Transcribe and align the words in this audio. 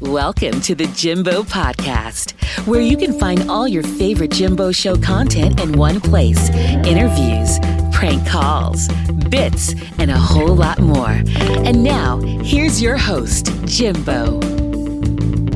Welcome 0.00 0.60
to 0.60 0.76
the 0.76 0.86
Jimbo 0.94 1.42
Podcast, 1.42 2.30
where 2.68 2.80
you 2.80 2.96
can 2.96 3.18
find 3.18 3.50
all 3.50 3.66
your 3.66 3.82
favorite 3.82 4.30
Jimbo 4.30 4.70
Show 4.70 4.96
content 4.96 5.60
in 5.60 5.72
one 5.72 6.00
place 6.00 6.50
interviews, 6.50 7.58
prank 7.92 8.24
calls, 8.24 8.86
bits, 9.28 9.74
and 9.98 10.12
a 10.12 10.16
whole 10.16 10.54
lot 10.54 10.78
more. 10.78 11.20
And 11.64 11.82
now, 11.82 12.18
here's 12.44 12.80
your 12.80 12.96
host, 12.96 13.46
Jimbo. 13.64 14.38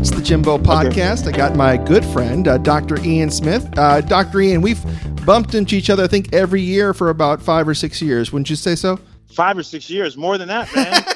It's 0.01 0.11
the 0.11 0.22
Jimbo 0.24 0.59
Podcast. 0.59 1.33
I 1.33 1.37
got 1.37 1.54
my 1.54 1.77
good 1.77 2.04
friend, 2.06 2.49
uh, 2.49 2.59
Dr. 2.59 2.99
Ian 3.04 3.31
Smith. 3.31 3.69
Uh, 3.79 4.01
Dr. 4.01 4.40
Ian, 4.40 4.61
we've 4.61 4.85
bumped 5.24 5.54
into 5.54 5.77
each 5.77 5.88
other, 5.88 6.03
I 6.03 6.09
think, 6.09 6.33
every 6.35 6.63
year 6.63 6.93
for 6.93 7.11
about 7.11 7.40
five 7.40 7.69
or 7.69 7.74
six 7.74 8.03
years. 8.03 8.33
Wouldn't 8.33 8.51
you 8.51 8.56
say 8.56 8.74
so? 8.74 8.99
Five 9.29 9.56
or 9.56 9.63
six 9.63 9.88
years, 9.88 10.17
more 10.17 10.37
than 10.37 10.49
that, 10.49 10.74
man. 10.74 11.04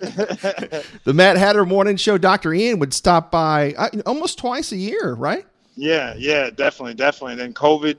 the 1.04 1.12
Mad 1.12 1.36
Hatter 1.36 1.64
Morning 1.64 1.96
Show, 1.96 2.18
Dr. 2.18 2.52
Ian 2.52 2.78
would 2.78 2.94
stop 2.94 3.30
by 3.30 3.74
uh, 3.74 3.88
almost 4.06 4.38
twice 4.38 4.72
a 4.72 4.76
year, 4.76 5.14
right? 5.14 5.46
Yeah, 5.76 6.14
yeah, 6.16 6.50
definitely, 6.50 6.94
definitely. 6.94 7.32
And 7.32 7.40
then 7.40 7.54
COVID, 7.54 7.96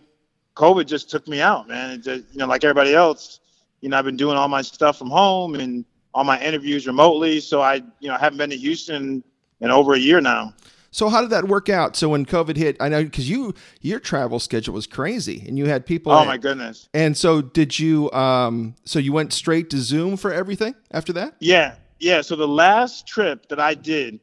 COVID 0.56 0.86
just 0.86 1.10
took 1.10 1.28
me 1.28 1.42
out, 1.42 1.68
man. 1.68 2.02
Just, 2.02 2.26
you 2.32 2.40
know, 2.40 2.48
like 2.48 2.64
everybody 2.64 2.94
else, 2.94 3.40
you 3.82 3.90
know, 3.90 3.98
I've 3.98 4.06
been 4.06 4.18
doing 4.18 4.38
all 4.38 4.48
my 4.50 4.62
stuff 4.62 4.98
from 4.98 5.10
home 5.10 5.56
and 5.56 5.86
all 6.14 6.24
my 6.24 6.42
interviews 6.42 6.88
remotely. 6.88 7.40
So 7.40 7.62
I, 7.62 7.76
you 8.00 8.10
know, 8.10 8.18
haven't 8.18 8.38
been 8.38 8.50
to 8.50 8.58
Houston 8.58 9.24
in 9.62 9.72
over 9.72 9.94
a 9.94 10.00
year 10.00 10.20
now. 10.22 10.54
So 10.92 11.10
how 11.10 11.22
did 11.22 11.30
that 11.30 11.48
work 11.48 11.70
out? 11.70 11.96
So 11.96 12.10
when 12.10 12.26
COVID 12.26 12.58
hit, 12.58 12.78
I 12.80 12.90
know 12.90 13.04
because 13.04 13.30
you 13.30 13.54
your 13.82 14.00
travel 14.00 14.40
schedule 14.40 14.74
was 14.74 14.88
crazy, 14.88 15.44
and 15.48 15.58
you 15.58 15.66
had 15.66 15.86
people. 15.86 16.12
Oh 16.12 16.26
my 16.26 16.38
goodness! 16.38 16.90
And 16.94 17.16
so 17.16 17.42
did 17.42 17.78
you? 17.78 18.12
Um, 18.12 18.76
so 18.86 18.98
you 18.98 19.14
went 19.14 19.32
straight 19.34 19.70
to 19.70 19.78
Zoom 19.78 20.18
for 20.18 20.34
everything 20.34 20.74
after 20.92 21.14
that? 21.14 21.36
Yeah, 21.40 21.76
yeah. 22.00 22.22
So 22.22 22.36
the 22.36 22.48
last 22.48 23.08
trip 23.08 23.48
that 23.50 23.60
I 23.60 23.74
did 23.74 24.20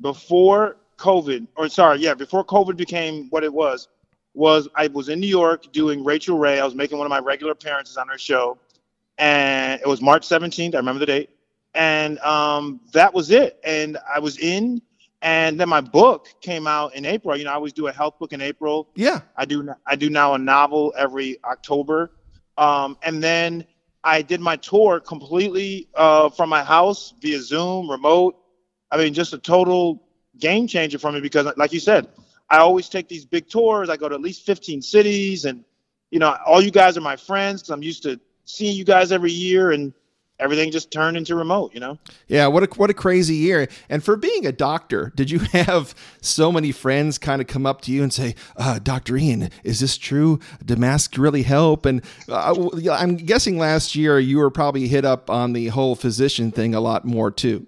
before 0.00 0.76
COVID, 0.98 1.46
or 1.56 1.68
sorry, 1.68 2.00
yeah, 2.00 2.14
before 2.14 2.44
COVID 2.44 2.76
became 2.76 3.28
what 3.30 3.44
it 3.44 3.52
was, 3.52 3.88
was 4.34 4.68
I 4.74 4.88
was 4.88 5.08
in 5.08 5.20
New 5.20 5.28
York 5.28 5.72
doing 5.72 6.04
Rachael 6.04 6.38
Ray. 6.38 6.60
I 6.60 6.64
was 6.64 6.74
making 6.74 6.98
one 6.98 7.06
of 7.06 7.10
my 7.10 7.20
regular 7.20 7.52
appearances 7.52 7.96
on 7.96 8.08
her 8.08 8.18
show, 8.18 8.58
and 9.18 9.80
it 9.80 9.86
was 9.86 10.00
March 10.00 10.26
17th. 10.26 10.74
I 10.74 10.78
remember 10.78 10.98
the 11.00 11.06
date, 11.06 11.30
and 11.74 12.18
um, 12.20 12.80
that 12.92 13.14
was 13.14 13.30
it. 13.30 13.60
And 13.64 13.96
I 14.12 14.18
was 14.18 14.38
in 14.38 14.82
and 15.24 15.58
then 15.58 15.70
my 15.70 15.80
book 15.80 16.28
came 16.42 16.66
out 16.66 16.94
in 16.94 17.06
April. 17.06 17.34
You 17.34 17.44
know, 17.44 17.50
I 17.50 17.54
always 17.54 17.72
do 17.72 17.86
a 17.86 17.92
health 17.92 18.18
book 18.18 18.34
in 18.34 18.42
April. 18.42 18.90
Yeah. 18.94 19.22
I 19.38 19.46
do. 19.46 19.66
I 19.86 19.96
do 19.96 20.10
now 20.10 20.34
a 20.34 20.38
novel 20.38 20.92
every 20.98 21.38
October. 21.44 22.12
Um, 22.58 22.98
and 23.02 23.24
then 23.24 23.64
I 24.04 24.20
did 24.20 24.40
my 24.40 24.56
tour 24.56 25.00
completely 25.00 25.88
uh, 25.94 26.28
from 26.28 26.50
my 26.50 26.62
house 26.62 27.14
via 27.20 27.40
Zoom, 27.40 27.90
remote. 27.90 28.36
I 28.90 28.98
mean, 28.98 29.14
just 29.14 29.32
a 29.32 29.38
total 29.38 30.02
game 30.38 30.66
changer 30.66 30.98
for 30.98 31.10
me 31.10 31.20
because, 31.20 31.46
like 31.56 31.72
you 31.72 31.80
said, 31.80 32.08
I 32.50 32.58
always 32.58 32.90
take 32.90 33.08
these 33.08 33.24
big 33.24 33.48
tours. 33.48 33.88
I 33.88 33.96
go 33.96 34.08
to 34.08 34.14
at 34.14 34.20
least 34.20 34.44
15 34.44 34.82
cities, 34.82 35.46
and 35.46 35.64
you 36.10 36.18
know, 36.18 36.36
all 36.46 36.62
you 36.62 36.70
guys 36.70 36.98
are 36.98 37.00
my 37.00 37.16
friends. 37.16 37.70
I'm 37.70 37.82
used 37.82 38.02
to 38.02 38.20
seeing 38.44 38.76
you 38.76 38.84
guys 38.84 39.10
every 39.10 39.32
year, 39.32 39.72
and 39.72 39.94
everything 40.38 40.70
just 40.70 40.90
turned 40.90 41.16
into 41.16 41.34
remote, 41.34 41.72
you 41.74 41.80
know? 41.80 41.98
Yeah, 42.28 42.46
what 42.48 42.62
a 42.62 42.66
what 42.78 42.90
a 42.90 42.94
crazy 42.94 43.36
year. 43.36 43.68
And 43.88 44.02
for 44.02 44.16
being 44.16 44.46
a 44.46 44.52
doctor, 44.52 45.12
did 45.14 45.30
you 45.30 45.38
have 45.52 45.94
so 46.20 46.50
many 46.50 46.72
friends 46.72 47.18
kind 47.18 47.40
of 47.40 47.46
come 47.46 47.66
up 47.66 47.82
to 47.82 47.92
you 47.92 48.02
and 48.02 48.12
say, 48.12 48.34
uh, 48.56 48.78
"Dr. 48.78 49.16
Ian, 49.16 49.50
is 49.62 49.80
this 49.80 49.96
true? 49.96 50.40
Do 50.64 50.76
masks 50.76 51.18
really 51.18 51.42
help?" 51.42 51.86
And 51.86 52.02
uh, 52.28 52.68
I'm 52.90 53.16
guessing 53.16 53.58
last 53.58 53.94
year 53.94 54.18
you 54.18 54.38
were 54.38 54.50
probably 54.50 54.88
hit 54.88 55.04
up 55.04 55.30
on 55.30 55.52
the 55.52 55.68
whole 55.68 55.94
physician 55.94 56.50
thing 56.50 56.74
a 56.74 56.80
lot 56.80 57.04
more 57.04 57.30
too. 57.30 57.66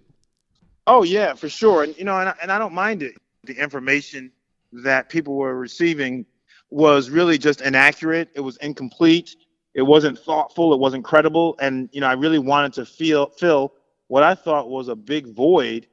Oh 0.87 1.03
yeah, 1.03 1.35
for 1.35 1.49
sure. 1.49 1.83
And 1.83 1.97
you 1.97 2.05
know, 2.05 2.19
and 2.19 2.29
I, 2.29 2.35
and 2.43 2.53
I 2.53 2.59
don't 2.59 2.75
mind 2.75 3.03
it. 3.03 3.15
The 3.45 3.55
information 3.55 4.33
that 4.73 5.09
people 5.09 5.37
were 5.37 5.57
receiving 5.57 6.27
was 6.71 7.11
really 7.11 7.39
just 7.39 7.61
inaccurate. 7.61 8.29
It 8.35 8.41
was 8.41 8.57
incomplete 8.59 9.37
it 9.77 9.83
wasn't 9.83 10.19
thoughtful, 10.19 10.73
it 10.73 10.81
wasn't 10.81 11.05
credible, 11.05 11.55
and 11.61 11.91
you 11.93 12.01
know 12.01 12.07
I 12.07 12.15
really 12.15 12.39
wanted 12.39 12.73
to 12.73 12.87
feel 12.87 13.27
fill 13.27 13.75
what 14.09 14.23
I 14.23 14.35
thought 14.35 14.71
was 14.71 14.89
a 14.89 14.97
big 14.97 15.27
void 15.27 15.87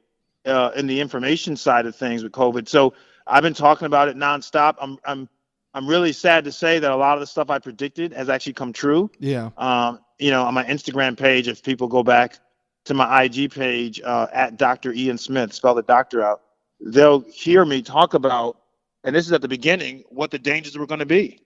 uh, 0.46 0.70
in 0.74 0.86
the 0.86 1.00
information 1.00 1.54
side 1.54 1.84
of 1.84 1.94
things 1.94 2.22
with 2.22 2.32
COVID. 2.32 2.66
So 2.66 2.94
I've 3.26 3.42
been 3.42 3.54
talking 3.54 3.84
about 3.84 4.08
it 4.08 4.16
nonstop. 4.16 4.76
I'm 4.80 4.98
I'm 5.04 5.28
I'm 5.74 5.86
really 5.86 6.12
sad 6.12 6.44
to 6.44 6.52
say 6.52 6.78
that 6.78 6.90
a 6.90 6.96
lot 6.96 7.14
of 7.14 7.20
the 7.20 7.26
stuff 7.26 7.50
I 7.50 7.58
predicted 7.58 8.14
has 8.14 8.30
actually 8.30 8.54
come 8.54 8.72
true. 8.72 9.10
Yeah. 9.20 9.50
Um, 9.58 10.00
you 10.18 10.30
know, 10.30 10.44
on 10.44 10.54
my 10.54 10.64
Instagram 10.64 11.18
page, 11.18 11.46
if 11.46 11.62
people 11.62 11.86
go 11.86 12.02
back 12.02 12.38
to 12.86 12.94
my 12.94 13.24
IG 13.24 13.52
page 13.52 14.00
uh, 14.02 14.28
at 14.32 14.56
Dr. 14.56 14.94
Ian 14.94 15.18
Smith, 15.18 15.52
spell 15.52 15.74
the 15.74 15.82
doctor 15.82 16.22
out, 16.22 16.40
they'll 16.80 17.20
hear 17.20 17.64
me 17.64 17.82
talk 17.82 18.14
about, 18.14 18.56
and 19.02 19.14
this 19.14 19.26
is 19.26 19.32
at 19.32 19.42
the 19.42 19.48
beginning, 19.48 20.04
what 20.08 20.30
the 20.30 20.38
dangers 20.38 20.78
were 20.78 20.86
going 20.86 21.00
to 21.00 21.06
be 21.06 21.43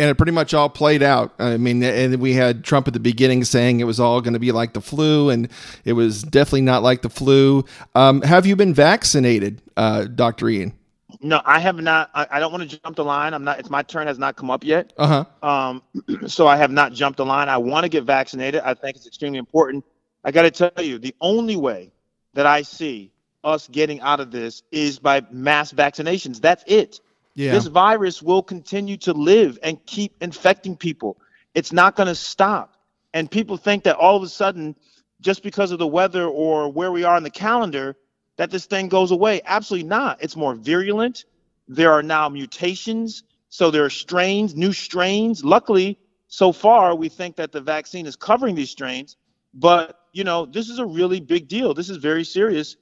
and 0.00 0.08
it 0.08 0.14
pretty 0.16 0.32
much 0.32 0.54
all 0.54 0.70
played 0.70 1.02
out. 1.02 1.34
I 1.38 1.58
mean, 1.58 1.82
and 1.82 2.16
we 2.16 2.32
had 2.32 2.64
Trump 2.64 2.88
at 2.88 2.94
the 2.94 3.00
beginning 3.00 3.44
saying 3.44 3.80
it 3.80 3.84
was 3.84 4.00
all 4.00 4.22
going 4.22 4.32
to 4.32 4.38
be 4.40 4.50
like 4.50 4.72
the 4.72 4.80
flu, 4.80 5.28
and 5.28 5.48
it 5.84 5.92
was 5.92 6.22
definitely 6.22 6.62
not 6.62 6.82
like 6.82 7.02
the 7.02 7.10
flu. 7.10 7.66
Um, 7.94 8.22
have 8.22 8.46
you 8.46 8.56
been 8.56 8.72
vaccinated, 8.72 9.60
uh, 9.76 10.04
Doctor 10.04 10.48
Ian? 10.48 10.72
No, 11.20 11.42
I 11.44 11.60
have 11.60 11.76
not. 11.76 12.10
I, 12.14 12.26
I, 12.30 12.40
don't 12.40 12.50
want 12.50 12.70
to 12.70 12.80
jump 12.80 12.96
the 12.96 13.04
line. 13.04 13.34
I'm 13.34 13.44
not. 13.44 13.58
It's 13.58 13.68
my 13.68 13.82
turn 13.82 14.06
has 14.06 14.18
not 14.18 14.36
come 14.36 14.50
up 14.50 14.64
yet. 14.64 14.94
Uh 14.96 15.24
huh. 15.42 15.46
Um, 15.46 15.82
so 16.28 16.46
I 16.46 16.56
have 16.56 16.70
not 16.70 16.94
jumped 16.94 17.18
the 17.18 17.26
line. 17.26 17.50
I 17.50 17.58
want 17.58 17.84
to 17.84 17.90
get 17.90 18.04
vaccinated. 18.04 18.62
I 18.62 18.72
think 18.72 18.96
it's 18.96 19.06
extremely 19.06 19.38
important. 19.38 19.84
I 20.24 20.30
got 20.30 20.42
to 20.42 20.50
tell 20.50 20.82
you, 20.82 20.98
the 20.98 21.14
only 21.20 21.56
way 21.56 21.92
that 22.32 22.46
I 22.46 22.62
see 22.62 23.12
us 23.44 23.68
getting 23.68 24.00
out 24.00 24.20
of 24.20 24.30
this 24.30 24.62
is 24.72 24.98
by 24.98 25.22
mass 25.30 25.72
vaccinations. 25.72 26.40
That's 26.40 26.64
it. 26.66 27.00
Yeah. 27.40 27.52
This 27.52 27.66
virus 27.68 28.22
will 28.22 28.42
continue 28.42 28.98
to 28.98 29.14
live 29.14 29.58
and 29.62 29.84
keep 29.86 30.14
infecting 30.20 30.76
people. 30.76 31.16
It's 31.54 31.72
not 31.72 31.96
going 31.96 32.08
to 32.08 32.14
stop. 32.14 32.76
And 33.14 33.30
people 33.30 33.56
think 33.56 33.84
that 33.84 33.96
all 33.96 34.14
of 34.14 34.22
a 34.22 34.28
sudden, 34.28 34.76
just 35.22 35.42
because 35.42 35.70
of 35.70 35.78
the 35.78 35.86
weather 35.86 36.26
or 36.26 36.70
where 36.70 36.92
we 36.92 37.02
are 37.02 37.16
in 37.16 37.22
the 37.22 37.30
calendar, 37.30 37.96
that 38.36 38.50
this 38.50 38.66
thing 38.66 38.88
goes 38.88 39.10
away. 39.10 39.40
Absolutely 39.46 39.88
not. 39.88 40.22
It's 40.22 40.36
more 40.36 40.54
virulent. 40.54 41.24
There 41.66 41.92
are 41.92 42.02
now 42.02 42.28
mutations. 42.28 43.22
So 43.48 43.70
there 43.70 43.86
are 43.86 43.90
strains, 43.90 44.54
new 44.54 44.74
strains. 44.74 45.42
Luckily, 45.42 45.98
so 46.28 46.52
far, 46.52 46.94
we 46.94 47.08
think 47.08 47.36
that 47.36 47.52
the 47.52 47.62
vaccine 47.62 48.04
is 48.04 48.16
covering 48.16 48.54
these 48.54 48.70
strains. 48.70 49.16
But, 49.54 49.98
you 50.12 50.24
know, 50.24 50.44
this 50.44 50.68
is 50.68 50.78
a 50.78 50.84
really 50.84 51.20
big 51.20 51.48
deal. 51.48 51.72
This 51.72 51.88
is 51.88 51.96
very 51.96 52.24
serious. 52.24 52.76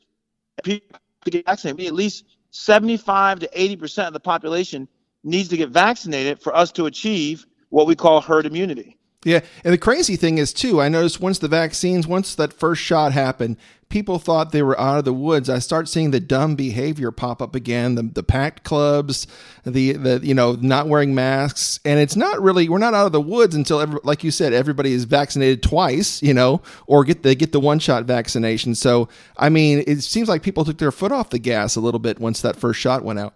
People 0.65 0.99
get 1.25 1.47
vaccinated. 1.47 1.87
at 1.87 1.95
least 1.95 2.25
75 2.51 3.41
to 3.41 3.49
80% 3.49 4.09
of 4.09 4.13
the 4.13 4.21
population 4.21 4.89
needs 5.25 5.49
to 5.49 5.57
get 5.57 5.71
vaccinated 5.71 6.41
for 6.41 6.55
us 6.55 6.73
to 6.73 6.87
achieve 6.87 7.47
what 7.71 7.87
we 7.87 7.97
call 7.97 8.21
herd 8.21 8.47
immunity. 8.47 8.98
Yeah, 9.25 9.41
and 9.65 9.75
the 9.75 9.79
crazy 9.79 10.15
thing 10.15 10.39
is 10.39 10.53
too, 10.53 10.81
I 10.81 10.89
noticed 10.89 11.21
once 11.21 11.41
the 11.41 11.49
vaccines, 11.49 12.07
once 12.07 12.37
that 12.37 12.53
first 12.53 12.81
shot 12.81 13.13
happened, 13.13 13.57
people 13.89 14.21
thought 14.21 14.53
they 14.53 14.63
were 14.63 14.79
out 14.79 14.99
of 14.99 15.05
the 15.05 15.13
woods. 15.13 15.51
I 15.51 15.59
start 15.59 15.89
seeing 15.89 16.13
the 16.13 16.21
dumb 16.21 16.55
behavior 16.55 17.11
pop 17.11 17.43
up 17.43 17.57
again, 17.57 17.97
the 17.97 18.03
the 18.03 18.23
packed 18.23 18.63
clubs, 18.63 19.27
the 19.65 19.93
the 19.95 20.21
you 20.23 20.35
know 20.35 20.53
not 20.61 20.87
wearing 20.87 21.17
masks, 21.17 21.81
and 21.85 21.99
it's 21.99 22.15
not 22.15 22.41
really 22.41 22.69
we're 22.69 22.79
not 22.79 22.95
out 22.95 23.07
of 23.07 23.13
the 23.13 23.21
woods 23.21 23.57
until 23.57 23.81
every, 23.81 23.99
like 24.05 24.23
you 24.23 24.31
said, 24.31 24.53
everybody 24.53 24.93
is 24.93 25.03
vaccinated 25.03 25.65
twice, 25.65 26.23
you 26.23 26.33
know, 26.33 26.63
or 26.87 27.05
get 27.05 27.25
they 27.25 27.35
get 27.35 27.51
the 27.51 27.61
one 27.61 27.81
shot 27.81 28.05
vaccination. 28.05 28.77
So 28.77 29.09
I 29.37 29.49
mean, 29.49 29.83
it 29.89 30.03
seems 30.03 30.29
like 30.29 30.43
people 30.45 30.65
took 30.65 30.79
their 30.79 30.93
foot 30.93 31.11
off 31.11 31.31
the 31.31 31.41
gas 31.41 31.75
a 31.75 31.81
little 31.81 32.01
bit 32.01 32.21
once 32.21 32.41
that 32.43 32.55
first 32.55 32.79
shot 32.79 33.03
went 33.03 33.19
out. 33.19 33.35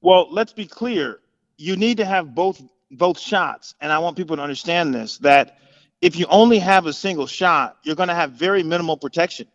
Well, 0.00 0.26
let's 0.30 0.52
be 0.52 0.66
clear. 0.66 1.20
You 1.56 1.76
need 1.76 1.98
to 1.98 2.04
have 2.04 2.34
both 2.34 2.62
both 2.90 3.18
shots. 3.18 3.74
And 3.80 3.92
I 3.92 3.98
want 3.98 4.16
people 4.16 4.36
to 4.36 4.42
understand 4.42 4.94
this 4.94 5.18
that 5.18 5.58
if 6.00 6.16
you 6.16 6.26
only 6.26 6.58
have 6.58 6.86
a 6.86 6.92
single 6.92 7.26
shot, 7.26 7.76
you're 7.82 7.96
going 7.96 8.08
to 8.08 8.14
have 8.14 8.32
very 8.32 8.62
minimal 8.62 8.96
protection. 8.96 9.48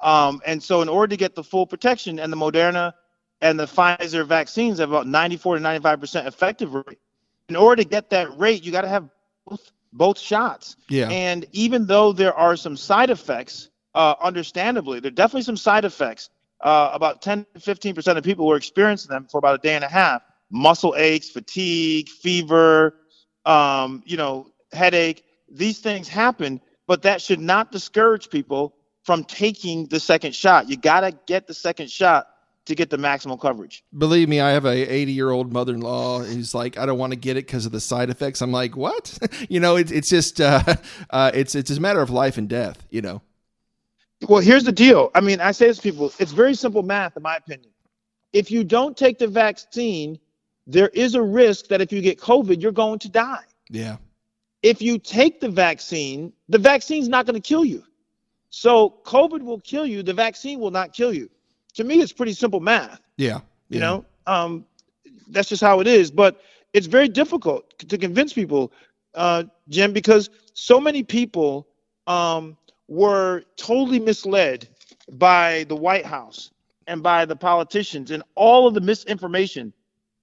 Um, 0.00 0.40
and 0.44 0.62
so, 0.62 0.82
in 0.82 0.88
order 0.88 1.10
to 1.10 1.16
get 1.16 1.34
the 1.34 1.44
full 1.44 1.66
protection, 1.66 2.18
and 2.18 2.32
the 2.32 2.36
Moderna 2.36 2.92
and 3.40 3.58
the 3.58 3.66
Pfizer 3.66 4.26
vaccines 4.26 4.78
have 4.78 4.90
about 4.90 5.06
94 5.06 5.58
to 5.58 5.62
95% 5.62 6.26
effective 6.26 6.74
rate, 6.74 6.98
in 7.48 7.56
order 7.56 7.82
to 7.82 7.88
get 7.88 8.10
that 8.10 8.36
rate, 8.38 8.64
you 8.64 8.72
got 8.72 8.82
to 8.82 8.88
have 8.88 9.08
both, 9.46 9.72
both 9.92 10.18
shots. 10.18 10.76
Yeah. 10.88 11.08
And 11.08 11.46
even 11.52 11.86
though 11.86 12.12
there 12.12 12.34
are 12.34 12.56
some 12.56 12.76
side 12.76 13.10
effects, 13.10 13.70
uh, 13.94 14.14
understandably, 14.20 15.00
there 15.00 15.08
are 15.08 15.14
definitely 15.14 15.42
some 15.42 15.56
side 15.56 15.84
effects. 15.84 16.30
Uh, 16.60 16.90
about 16.92 17.20
10 17.20 17.46
to 17.54 17.60
15% 17.60 18.16
of 18.16 18.24
people 18.24 18.46
were 18.46 18.56
experiencing 18.56 19.10
them 19.10 19.26
for 19.30 19.38
about 19.38 19.54
a 19.56 19.58
day 19.58 19.74
and 19.74 19.84
a 19.84 19.88
half 19.88 20.22
muscle 20.54 20.94
aches, 20.96 21.28
fatigue, 21.28 22.08
fever, 22.08 22.94
um, 23.44 24.02
you 24.06 24.16
know, 24.16 24.46
headache. 24.72 25.24
These 25.50 25.80
things 25.80 26.08
happen, 26.08 26.60
but 26.86 27.02
that 27.02 27.20
should 27.20 27.40
not 27.40 27.72
discourage 27.72 28.30
people 28.30 28.74
from 29.02 29.24
taking 29.24 29.86
the 29.86 30.00
second 30.00 30.34
shot. 30.34 30.68
You 30.68 30.76
got 30.76 31.00
to 31.00 31.12
get 31.26 31.46
the 31.46 31.54
second 31.54 31.90
shot 31.90 32.28
to 32.66 32.74
get 32.74 32.88
the 32.88 32.96
maximum 32.96 33.36
coverage. 33.36 33.84
Believe 33.98 34.28
me, 34.28 34.40
I 34.40 34.50
have 34.50 34.64
a 34.64 34.70
80 34.70 35.12
year 35.12 35.30
old 35.30 35.52
mother 35.52 35.74
in 35.74 35.80
law 35.80 36.20
who's 36.20 36.54
like, 36.54 36.78
I 36.78 36.86
don't 36.86 36.98
want 36.98 37.12
to 37.12 37.18
get 37.18 37.36
it 37.36 37.46
because 37.46 37.66
of 37.66 37.72
the 37.72 37.80
side 37.80 38.08
effects. 38.08 38.40
I'm 38.40 38.52
like, 38.52 38.76
what? 38.76 39.18
you 39.50 39.58
know, 39.60 39.76
it's 39.76 39.90
it's 39.90 40.08
just 40.08 40.40
uh, 40.40 40.62
uh, 41.10 41.32
it's 41.34 41.54
it's 41.54 41.70
a 41.70 41.80
matter 41.80 42.00
of 42.00 42.10
life 42.10 42.38
and 42.38 42.48
death. 42.48 42.86
You 42.90 43.02
know. 43.02 43.22
Well, 44.28 44.40
here's 44.40 44.64
the 44.64 44.72
deal. 44.72 45.10
I 45.14 45.20
mean, 45.20 45.40
I 45.40 45.50
say 45.50 45.66
this 45.66 45.78
to 45.78 45.82
people, 45.82 46.12
it's 46.18 46.32
very 46.32 46.54
simple 46.54 46.82
math, 46.82 47.16
in 47.16 47.22
my 47.22 47.36
opinion. 47.36 47.70
If 48.32 48.50
you 48.50 48.64
don't 48.64 48.96
take 48.96 49.18
the 49.18 49.26
vaccine, 49.26 50.18
there 50.66 50.88
is 50.88 51.14
a 51.14 51.22
risk 51.22 51.68
that 51.68 51.80
if 51.80 51.92
you 51.92 52.00
get 52.00 52.18
COVID, 52.18 52.60
you're 52.60 52.72
going 52.72 52.98
to 53.00 53.08
die. 53.08 53.44
Yeah. 53.68 53.96
If 54.62 54.80
you 54.80 54.98
take 54.98 55.40
the 55.40 55.48
vaccine, 55.48 56.32
the 56.48 56.58
vaccine's 56.58 57.08
not 57.08 57.26
going 57.26 57.40
to 57.40 57.46
kill 57.46 57.64
you. 57.64 57.84
So 58.50 58.94
COVID 59.04 59.42
will 59.42 59.60
kill 59.60 59.84
you, 59.84 60.02
the 60.02 60.14
vaccine 60.14 60.60
will 60.60 60.70
not 60.70 60.92
kill 60.92 61.12
you. 61.12 61.28
To 61.74 61.84
me, 61.84 62.00
it's 62.00 62.12
pretty 62.12 62.32
simple 62.32 62.60
math. 62.60 63.00
Yeah. 63.16 63.40
You 63.68 63.80
know, 63.80 64.04
um, 64.26 64.64
that's 65.28 65.48
just 65.48 65.62
how 65.62 65.80
it 65.80 65.86
is. 65.86 66.10
But 66.10 66.40
it's 66.72 66.86
very 66.86 67.08
difficult 67.08 67.78
to 67.78 67.98
convince 67.98 68.32
people, 68.32 68.72
uh, 69.14 69.44
Jim, 69.68 69.92
because 69.92 70.30
so 70.54 70.80
many 70.80 71.02
people 71.02 71.66
um, 72.06 72.56
were 72.88 73.42
totally 73.56 73.98
misled 73.98 74.68
by 75.12 75.64
the 75.68 75.76
White 75.76 76.06
House 76.06 76.50
and 76.86 77.02
by 77.02 77.24
the 77.24 77.36
politicians 77.36 78.10
and 78.10 78.22
all 78.34 78.66
of 78.66 78.74
the 78.74 78.80
misinformation 78.80 79.72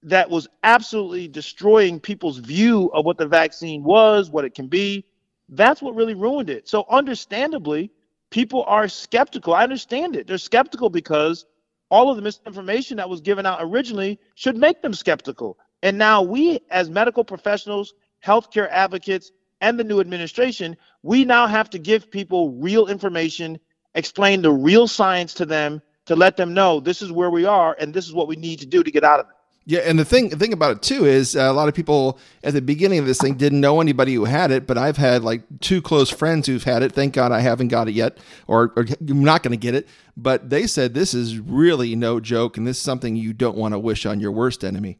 that 0.04 0.30
was 0.30 0.48
absolutely 0.62 1.28
destroying 1.28 2.00
people's 2.00 2.38
view 2.38 2.90
of 2.92 3.04
what 3.04 3.18
the 3.18 3.26
vaccine 3.26 3.82
was, 3.82 4.30
what 4.30 4.44
it 4.44 4.54
can 4.54 4.66
be. 4.66 5.04
That's 5.48 5.82
what 5.82 5.94
really 5.94 6.14
ruined 6.14 6.50
it. 6.50 6.68
So, 6.68 6.84
understandably, 6.90 7.90
people 8.30 8.64
are 8.66 8.88
skeptical. 8.88 9.54
I 9.54 9.62
understand 9.62 10.16
it. 10.16 10.26
They're 10.26 10.38
skeptical 10.38 10.90
because 10.90 11.46
all 11.90 12.10
of 12.10 12.16
the 12.16 12.22
misinformation 12.22 12.96
that 12.96 13.08
was 13.08 13.20
given 13.20 13.46
out 13.46 13.58
originally 13.60 14.18
should 14.34 14.56
make 14.56 14.82
them 14.82 14.94
skeptical. 14.94 15.58
And 15.82 15.98
now 15.98 16.22
we, 16.22 16.60
as 16.70 16.88
medical 16.88 17.24
professionals, 17.24 17.94
healthcare 18.24 18.68
advocates, 18.70 19.30
and 19.60 19.78
the 19.78 19.84
new 19.84 20.00
administration, 20.00 20.76
we 21.02 21.24
now 21.24 21.46
have 21.46 21.70
to 21.70 21.78
give 21.78 22.10
people 22.10 22.50
real 22.50 22.88
information, 22.88 23.60
explain 23.94 24.42
the 24.42 24.50
real 24.50 24.88
science 24.88 25.34
to 25.34 25.46
them 25.46 25.82
to 26.06 26.16
let 26.16 26.36
them 26.36 26.54
know 26.54 26.80
this 26.80 27.02
is 27.02 27.12
where 27.12 27.30
we 27.30 27.44
are 27.44 27.76
and 27.78 27.94
this 27.94 28.06
is 28.06 28.12
what 28.12 28.26
we 28.26 28.36
need 28.36 28.58
to 28.60 28.66
do 28.66 28.82
to 28.82 28.90
get 28.90 29.04
out 29.04 29.20
of 29.20 29.26
it. 29.26 29.34
Yeah, 29.64 29.80
and 29.80 29.96
the 29.96 30.04
thing 30.04 30.30
the 30.30 30.36
thing 30.36 30.52
about 30.52 30.76
it 30.76 30.82
too 30.82 31.06
is 31.06 31.36
uh, 31.36 31.42
a 31.42 31.52
lot 31.52 31.68
of 31.68 31.74
people 31.74 32.18
at 32.42 32.52
the 32.52 32.60
beginning 32.60 32.98
of 32.98 33.06
this 33.06 33.18
thing 33.18 33.34
didn't 33.34 33.60
know 33.60 33.80
anybody 33.80 34.14
who 34.14 34.24
had 34.24 34.50
it, 34.50 34.66
but 34.66 34.76
I've 34.76 34.96
had 34.96 35.22
like 35.22 35.42
two 35.60 35.80
close 35.80 36.10
friends 36.10 36.48
who've 36.48 36.64
had 36.64 36.82
it. 36.82 36.92
Thank 36.92 37.14
God 37.14 37.30
I 37.30 37.40
haven't 37.40 37.68
got 37.68 37.86
it 37.86 37.92
yet, 37.92 38.18
or, 38.48 38.72
or 38.74 38.86
I'm 39.08 39.22
not 39.22 39.44
going 39.44 39.52
to 39.52 39.56
get 39.56 39.76
it. 39.76 39.86
But 40.16 40.50
they 40.50 40.66
said 40.66 40.94
this 40.94 41.14
is 41.14 41.38
really 41.38 41.94
no 41.94 42.18
joke, 42.18 42.56
and 42.56 42.66
this 42.66 42.76
is 42.76 42.82
something 42.82 43.14
you 43.14 43.32
don't 43.32 43.56
want 43.56 43.72
to 43.72 43.78
wish 43.78 44.04
on 44.04 44.18
your 44.18 44.32
worst 44.32 44.64
enemy. 44.64 44.98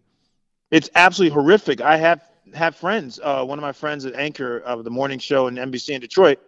It's 0.70 0.88
absolutely 0.94 1.35
horrific. 1.35 1.81
I 1.81 1.97
have 1.97 2.23
have 2.55 2.76
friends. 2.76 3.19
Uh, 3.20 3.44
one 3.44 3.59
of 3.59 3.62
my 3.62 3.73
friends 3.73 4.05
at 4.05 4.14
Anchor 4.14 4.59
of 4.59 4.85
the 4.85 4.91
morning 4.91 5.19
show 5.19 5.49
in 5.49 5.56
NBC 5.56 5.91
in 5.91 6.00
Detroit, 6.00 6.38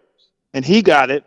and 0.53 0.63
he 0.63 0.81
got 0.81 1.11
it, 1.11 1.25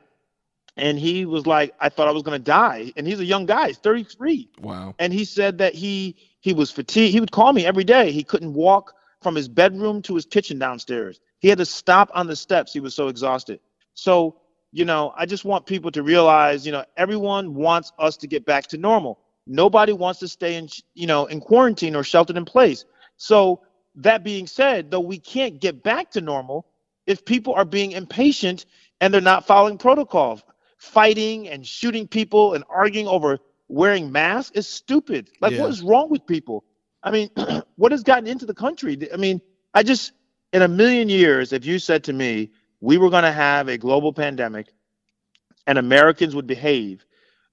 and 0.79 0.99
he 0.99 1.27
was 1.27 1.47
like, 1.47 1.75
"I 1.81 1.91
thought 1.91 2.09
I 2.09 2.13
was 2.13 2.23
going 2.23 2.41
to 2.41 2.45
die." 2.45 2.95
And 2.97 3.07
he's 3.07 3.21
a 3.21 3.27
young 3.27 3.45
guy, 3.45 3.69
he's 3.69 3.77
33. 3.77 4.49
Wow. 4.63 4.95
And 4.99 5.13
he 5.13 5.27
said 5.27 5.59
that 5.59 5.75
he 5.75 6.17
he 6.41 6.53
was 6.53 6.71
fatigued. 6.71 7.13
He 7.13 7.21
would 7.21 7.33
call 7.33 7.53
me 7.53 7.67
every 7.67 7.85
day. 7.85 8.13
He 8.13 8.25
couldn't 8.25 8.55
walk 8.55 8.95
from 9.23 9.35
his 9.35 9.49
bedroom 9.49 10.03
to 10.03 10.15
his 10.15 10.27
kitchen 10.27 10.59
downstairs. 10.59 11.21
He 11.41 11.49
had 11.49 11.59
to 11.59 11.67
stop 11.67 12.11
on 12.15 12.27
the 12.27 12.37
steps. 12.37 12.73
He 12.73 12.81
was 12.81 12.95
so 12.95 13.09
exhausted. 13.09 13.61
So, 13.95 14.37
you 14.73 14.85
know, 14.85 15.13
I 15.17 15.27
just 15.27 15.45
want 15.45 15.67
people 15.67 15.91
to 15.93 16.03
realize, 16.03 16.65
you 16.65 16.73
know, 16.73 16.85
everyone 16.97 17.55
wants 17.55 17.93
us 17.99 18.17
to 18.19 18.27
get 18.27 18.45
back 18.45 18.69
to 18.69 18.79
normal. 18.79 19.19
Nobody 19.47 19.93
wants 19.93 20.21
to 20.21 20.29
stay 20.29 20.57
in, 20.57 20.69
you 20.95 21.07
know, 21.07 21.27
in 21.27 21.41
quarantine 21.41 21.97
or 21.97 22.05
sheltered 22.05 22.37
in 22.37 22.45
place. 22.45 22.85
So, 23.17 23.63
that 23.97 24.23
being 24.23 24.47
said, 24.47 24.91
though 24.93 25.01
we 25.01 25.19
can't 25.19 25.61
get 25.61 25.83
back 25.83 26.13
to 26.13 26.21
normal 26.21 26.67
if 27.07 27.25
people 27.25 27.55
are 27.55 27.65
being 27.65 27.93
impatient 27.93 28.67
and 29.01 29.13
they're 29.13 29.21
not 29.21 29.47
following 29.47 29.79
protocol. 29.79 30.41
Fighting 30.79 31.49
and 31.49 31.67
shooting 31.67 32.07
people 32.07 32.55
and 32.55 32.63
arguing 32.69 33.09
over 33.09 33.39
wearing 33.69 34.11
masks 34.13 34.57
is 34.57 34.69
stupid. 34.69 35.31
Like, 35.41 35.53
Yeah. 35.53 35.63
what 35.63 35.71
is 35.71 35.83
wrong 35.83 36.11
with 36.11 36.27
people? 36.27 36.65
I 37.03 37.11
mean, 37.11 37.31
what 37.77 37.93
has 37.93 38.03
gotten 38.03 38.27
into 38.27 38.47
the 38.47 38.55
country? 38.55 38.99
I 39.13 39.17
mean, 39.17 39.41
I 39.75 39.83
just, 39.83 40.13
in 40.53 40.63
a 40.63 40.69
million 40.69 41.09
years, 41.09 41.53
if 41.53 41.65
you 41.65 41.79
said 41.79 42.05
to 42.05 42.13
me, 42.13 42.51
we 42.81 42.97
were 42.99 43.11
going 43.11 43.25
to 43.25 43.33
have 43.33 43.69
a 43.69 43.77
global 43.79 44.13
pandemic 44.13 44.69
and 45.67 45.79
Americans 45.79 46.35
would 46.35 46.47
behave 46.47 47.05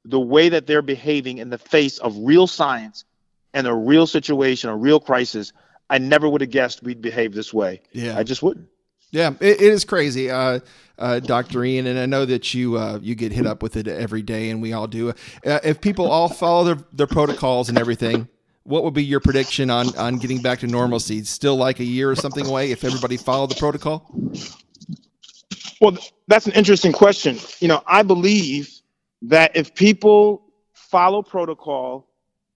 the 0.06 0.20
way 0.20 0.50
that 0.50 0.68
they're 0.68 0.82
behaving 0.82 1.40
in 1.40 1.50
the 1.50 1.58
face 1.58 1.98
of 1.98 2.16
real 2.18 2.48
science 2.48 3.06
and 3.54 3.68
a 3.68 3.74
real 3.74 4.06
situation, 4.06 4.70
a 4.70 4.76
real 4.76 5.00
crisis, 5.00 5.52
I 5.90 5.98
never 5.98 6.30
would 6.30 6.42
have 6.42 6.50
guessed 6.50 6.84
we'd 6.84 7.02
behave 7.02 7.34
this 7.34 7.54
way. 7.54 7.82
Yeah. 7.92 8.18
I 8.18 8.24
just 8.24 8.44
wouldn't. 8.44 8.68
Yeah, 9.16 9.32
it, 9.40 9.62
it 9.62 9.72
is 9.72 9.86
crazy, 9.86 10.30
uh, 10.30 10.60
uh, 11.00 11.22
Doctor 11.22 11.64
Ian, 11.64 11.88
and 11.88 11.98
I 11.98 12.06
know 12.06 12.26
that 12.26 12.54
you 12.54 12.78
uh, 12.78 13.00
you 13.02 13.16
get 13.16 13.32
hit 13.32 13.48
up 13.48 13.64
with 13.64 13.78
it 13.78 13.88
every 13.88 14.22
day, 14.22 14.50
and 14.50 14.62
we 14.62 14.74
all 14.74 14.88
do. 14.88 15.10
Uh, 15.10 15.14
if 15.64 15.80
people 15.80 16.12
all 16.12 16.28
follow 16.28 16.66
their, 16.66 16.86
their 16.92 17.08
protocols 17.08 17.70
and 17.70 17.78
everything, 17.78 18.28
what 18.64 18.84
would 18.84 18.94
be 18.94 19.06
your 19.06 19.22
prediction 19.22 19.70
on 19.70 19.96
on 19.98 20.18
getting 20.18 20.42
back 20.42 20.60
to 20.60 20.68
normalcy? 20.68 21.24
Still 21.24 21.56
like 21.56 21.80
a 21.80 21.86
year 21.86 22.12
or 22.12 22.16
something 22.18 22.46
away 22.46 22.72
if 22.72 22.84
everybody 22.84 23.16
followed 23.16 23.52
the 23.52 23.56
protocol? 23.56 24.06
Well, 25.80 25.98
that's 26.28 26.48
an 26.48 26.52
interesting 26.52 26.92
question. 26.92 27.38
You 27.62 27.70
know, 27.70 27.84
I 27.88 28.04
believe 28.04 28.70
that 29.22 29.56
if 29.56 29.74
people 29.74 30.44
follow 30.74 31.22
protocol, 31.22 32.06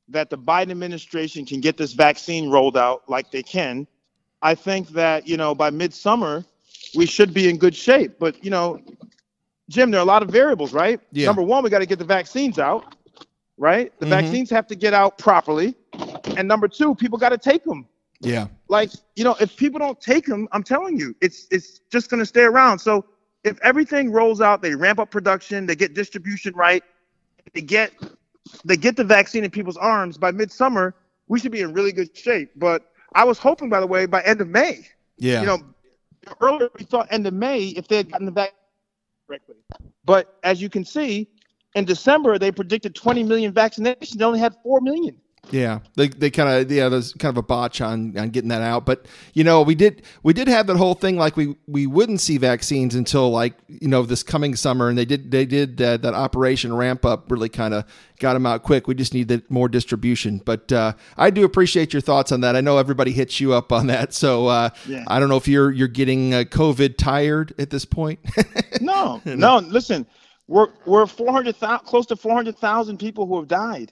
that 0.10 0.30
the 0.30 0.38
Biden 0.38 0.72
administration 0.72 1.46
can 1.46 1.62
get 1.62 1.78
this 1.78 1.94
vaccine 1.94 2.50
rolled 2.50 2.76
out 2.76 3.04
like 3.08 3.32
they 3.32 3.44
can. 3.44 3.88
I 4.42 4.56
think 4.56 4.90
that, 4.90 5.28
you 5.28 5.38
know, 5.38 5.54
by 5.54 5.70
midsummer, 5.70 6.46
we 6.96 7.06
should 7.06 7.34
be 7.34 7.50
in 7.50 7.58
good 7.58 7.76
shape. 7.76 8.20
But, 8.20 8.44
you 8.44 8.50
know, 8.50 8.80
Jim, 9.70 9.92
there 9.92 10.00
are 10.00 10.04
a 10.04 10.06
lot 10.08 10.24
of 10.24 10.30
variables, 10.30 10.74
right? 10.74 11.00
Yeah. 11.12 11.28
Number 11.28 11.42
one, 11.42 11.64
we 11.64 11.70
got 11.70 11.80
to 11.80 11.86
get 11.86 12.00
the 12.00 12.06
vaccines 12.06 12.58
out, 12.60 12.96
right? 13.58 13.92
The 14.00 14.06
Mhm. 14.06 14.10
vaccines 14.10 14.50
have 14.50 14.68
to 14.68 14.76
get 14.76 14.94
out 14.94 15.18
properly. 15.18 15.76
And 16.38 16.48
number 16.48 16.68
two, 16.68 16.96
people 16.96 17.18
got 17.18 17.30
to 17.30 17.38
take 17.38 17.64
them 17.64 17.88
Yeah, 18.22 18.48
like 18.68 18.92
you 19.16 19.24
know 19.24 19.36
if 19.40 19.56
people 19.56 19.80
don't 19.80 20.00
take 20.02 20.26
them 20.26 20.48
i'm 20.52 20.64
telling 20.64 20.98
you 20.98 21.16
it's 21.22 21.48
it's 21.52 21.80
just 21.90 22.10
going 22.10 22.20
to 22.20 22.26
stay 22.26 22.44
around 22.44 22.80
so 22.80 23.06
if 23.44 23.58
everything 23.62 24.12
rolls 24.12 24.42
out 24.42 24.62
they 24.62 24.76
ramp 24.76 25.00
up 25.00 25.10
production 25.10 25.66
they 25.66 25.76
get 25.76 25.94
distribution 25.94 26.54
right 26.56 26.84
they 27.54 27.62
get 27.62 27.92
they 28.66 28.76
get 28.76 28.96
the 28.96 29.04
vaccine 29.04 29.44
in 29.44 29.50
people's 29.50 29.78
arms 29.78 30.18
by 30.18 30.32
midsummer 30.32 30.94
we 31.28 31.40
should 31.40 31.52
be 31.52 31.62
in 31.62 31.74
really 31.74 31.92
good 31.92 32.16
shape 32.16 32.52
but 32.58 32.89
i 33.14 33.24
was 33.24 33.38
hoping 33.38 33.70
by 33.70 33.80
the 33.80 33.88
way 33.88 34.06
by 34.06 34.22
end 34.24 34.42
of 34.42 34.48
may. 34.48 34.86
Yeah, 35.18 35.42
you 35.42 35.48
know 35.48 35.60
earlier 36.42 36.70
we 36.78 36.86
thought 36.86 37.08
end 37.12 37.28
of 37.28 37.34
may 37.34 37.68
if 37.70 37.88
they 37.88 37.98
had 37.98 38.12
gotten 38.12 38.26
the 38.26 38.32
vaccine 38.32 38.56
correctly. 39.28 39.56
But 40.06 40.38
as 40.44 40.62
you 40.62 40.70
can 40.70 40.86
see 40.86 41.28
in 41.76 41.86
december 41.86 42.38
they 42.38 42.52
predicted 42.52 42.96
20 42.96 43.24
million 43.24 43.54
vaccinations. 43.54 44.12
They 44.14 44.26
only 44.26 44.40
had 44.40 44.56
4 44.64 44.82
million 44.82 45.18
yeah. 45.52 45.80
They 45.96 46.08
they 46.08 46.30
kind 46.30 46.50
of 46.50 46.72
yeah, 46.72 46.90
there's 46.90 47.14
kind 47.14 47.32
of 47.32 47.38
a 47.38 47.42
botch 47.42 47.82
on 47.82 48.18
on 48.18 48.30
getting 48.30 48.50
that 48.50 48.62
out. 48.62 48.86
But 48.86 49.06
you 49.34 49.44
know, 49.44 49.62
we 49.62 49.76
did 49.76 50.04
we 50.24 50.34
did 50.34 50.48
have 50.48 50.68
that 50.68 50.78
whole 50.78 50.94
thing 50.94 51.18
like 51.18 51.36
we 51.38 51.56
we 51.68 51.88
wouldn't 51.88 52.22
see 52.22 52.38
vaccines 52.38 52.96
until 52.96 53.30
like 53.30 53.56
you 53.68 53.88
know 53.88 54.04
this 54.04 54.24
coming 54.24 54.56
summer, 54.56 54.90
and 54.90 54.98
they 54.98 55.06
did 55.06 55.32
they 55.32 55.46
did 55.46 55.82
uh, 55.82 55.98
that 55.98 56.14
operation 56.14 56.74
ramp 56.74 57.06
up 57.06 57.32
really 57.32 57.50
kind 57.50 57.74
of 57.74 57.86
got 58.20 58.34
them 58.34 58.46
out 58.46 58.64
quick. 58.64 58.88
We 58.88 58.96
just 58.96 59.14
needed 59.14 59.50
more 59.50 59.70
distribution. 59.70 60.42
But 60.44 60.72
uh, 60.72 60.94
I 61.18 61.30
do 61.30 61.46
appreciate 61.46 61.94
your 61.94 62.02
thoughts 62.02 62.32
on 62.32 62.42
that. 62.42 62.56
I 62.56 62.62
know 62.62 62.78
everybody 62.78 63.12
hits 63.12 63.40
you 63.40 63.54
up 63.54 63.72
on 63.72 63.88
that, 63.88 64.14
so 64.14 64.48
uh, 64.48 64.70
Yeah. 64.86 65.04
I 65.08 65.20
don't 65.20 65.30
know 65.30 65.38
if 65.38 65.48
you're 65.48 65.72
you're 65.72 65.88
getting 65.88 66.34
uh, 66.34 66.44
COVID 66.44 66.98
tired 66.98 67.54
at 67.60 67.70
this 67.70 67.86
point. 67.86 68.20
No, 68.82 69.22
no. 69.26 69.58
Listen, 69.60 70.06
we're 70.48 70.70
we're 70.86 71.06
400,000, 71.06 71.86
close 71.86 72.06
to 72.08 72.16
400,000 72.16 72.98
people 72.98 73.26
who 73.28 73.38
have 73.38 73.48
died. 73.48 73.92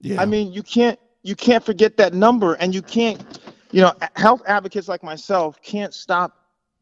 Yeah, 0.00 0.20
I 0.20 0.26
mean, 0.26 0.52
you 0.52 0.62
can't 0.62 0.98
you 1.22 1.34
can't 1.34 1.64
forget 1.64 1.96
that 1.96 2.14
number, 2.14 2.54
and 2.54 2.74
you 2.74 2.82
can't, 2.82 3.20
you 3.72 3.80
know, 3.82 3.92
health 4.16 4.42
advocates 4.46 4.88
like 4.88 5.02
myself 5.02 5.60
can't 5.62 5.92
stop 5.92 6.34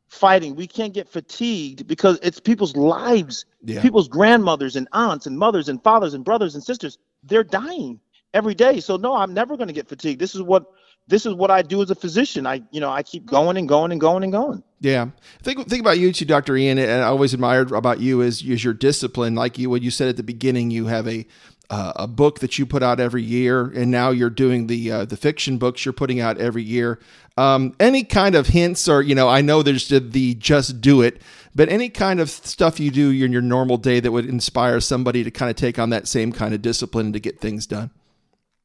fighting. 0.08 0.54
We 0.54 0.66
can't 0.66 0.94
get 0.94 1.08
fatigued 1.08 1.86
because 1.86 2.18
it's 2.22 2.38
people's 2.38 2.76
lives, 2.76 3.44
Yeah. 3.64 3.82
people's 3.82 4.08
grandmothers 4.08 4.76
and 4.76 4.86
aunts 4.92 5.26
and 5.26 5.36
mothers 5.38 5.68
and 5.68 5.82
fathers 5.82 6.14
and 6.14 6.24
brothers 6.24 6.54
and 6.54 6.62
sisters. 6.62 6.98
They're 7.24 7.42
dying 7.44 7.98
every 8.34 8.54
day. 8.54 8.80
So 8.80 8.96
no, 8.96 9.16
I'm 9.16 9.34
never 9.34 9.56
going 9.56 9.68
to 9.68 9.74
get 9.74 9.88
fatigued. 9.88 10.20
This 10.20 10.34
is 10.34 10.42
what 10.42 10.66
this 11.08 11.24
is 11.24 11.34
what 11.34 11.50
I 11.52 11.62
do 11.62 11.82
as 11.82 11.90
a 11.90 11.94
physician. 11.94 12.46
I 12.46 12.62
you 12.70 12.80
know 12.80 12.90
I 12.90 13.02
keep 13.02 13.26
going 13.26 13.56
and 13.56 13.68
going 13.68 13.90
and 13.92 14.00
going 14.00 14.22
and 14.22 14.32
going. 14.32 14.62
Yeah, 14.80 15.08
think 15.42 15.66
think 15.68 15.80
about 15.80 15.98
you 15.98 16.12
too, 16.12 16.24
Doctor 16.26 16.56
Ian. 16.56 16.78
And 16.78 17.02
I 17.02 17.06
always 17.06 17.32
admired 17.32 17.72
about 17.72 18.00
you 18.00 18.20
is 18.20 18.42
is 18.42 18.62
your 18.62 18.74
discipline. 18.74 19.34
Like 19.34 19.58
you, 19.58 19.70
what 19.70 19.82
you 19.82 19.90
said 19.90 20.08
at 20.08 20.16
the 20.16 20.22
beginning, 20.22 20.70
you 20.70 20.86
have 20.86 21.08
a 21.08 21.26
uh, 21.70 21.92
a 21.96 22.06
book 22.06 22.40
that 22.40 22.58
you 22.58 22.66
put 22.66 22.82
out 22.82 23.00
every 23.00 23.22
year, 23.22 23.64
and 23.64 23.90
now 23.90 24.10
you're 24.10 24.30
doing 24.30 24.66
the 24.66 24.90
uh, 24.90 25.04
the 25.04 25.16
fiction 25.16 25.58
books 25.58 25.84
you're 25.84 25.92
putting 25.92 26.20
out 26.20 26.38
every 26.38 26.62
year. 26.62 26.98
Um, 27.36 27.74
any 27.80 28.04
kind 28.04 28.34
of 28.34 28.46
hints, 28.48 28.88
or 28.88 29.02
you 29.02 29.14
know, 29.14 29.28
I 29.28 29.40
know 29.42 29.62
there's 29.62 29.88
the, 29.88 30.00
the 30.00 30.34
just 30.34 30.80
do 30.80 31.02
it, 31.02 31.20
but 31.54 31.68
any 31.68 31.88
kind 31.88 32.20
of 32.20 32.30
stuff 32.30 32.78
you 32.78 32.90
do 32.90 33.10
in 33.10 33.32
your 33.32 33.42
normal 33.42 33.76
day 33.78 34.00
that 34.00 34.12
would 34.12 34.26
inspire 34.26 34.80
somebody 34.80 35.24
to 35.24 35.30
kind 35.30 35.50
of 35.50 35.56
take 35.56 35.78
on 35.78 35.90
that 35.90 36.06
same 36.06 36.32
kind 36.32 36.54
of 36.54 36.62
discipline 36.62 37.12
to 37.12 37.20
get 37.20 37.40
things 37.40 37.66
done. 37.66 37.90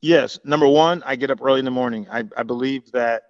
Yes. 0.01 0.39
Number 0.43 0.67
one, 0.67 1.03
I 1.05 1.15
get 1.15 1.29
up 1.29 1.39
early 1.41 1.59
in 1.59 1.65
the 1.65 1.71
morning. 1.71 2.07
I, 2.11 2.23
I 2.35 2.43
believe 2.43 2.91
that 2.91 3.23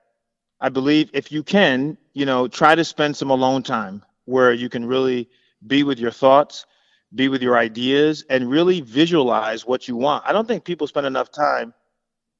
I 0.61 0.69
believe 0.69 1.09
if 1.13 1.31
you 1.31 1.43
can, 1.43 1.97
you 2.13 2.25
know, 2.25 2.47
try 2.47 2.75
to 2.75 2.85
spend 2.85 3.17
some 3.17 3.29
alone 3.29 3.63
time 3.63 4.03
where 4.25 4.53
you 4.53 4.69
can 4.69 4.85
really 4.85 5.29
be 5.65 5.83
with 5.83 5.99
your 5.99 6.11
thoughts. 6.11 6.65
Be 7.13 7.27
with 7.27 7.41
your 7.41 7.57
ideas, 7.57 8.23
and 8.29 8.49
really 8.49 8.81
visualize 8.81 9.65
what 9.65 9.87
you 9.87 9.95
want. 9.95 10.23
I 10.25 10.31
don't 10.31 10.47
think 10.47 10.63
people 10.63 10.87
spend 10.87 11.05
enough 11.05 11.31
time 11.31 11.73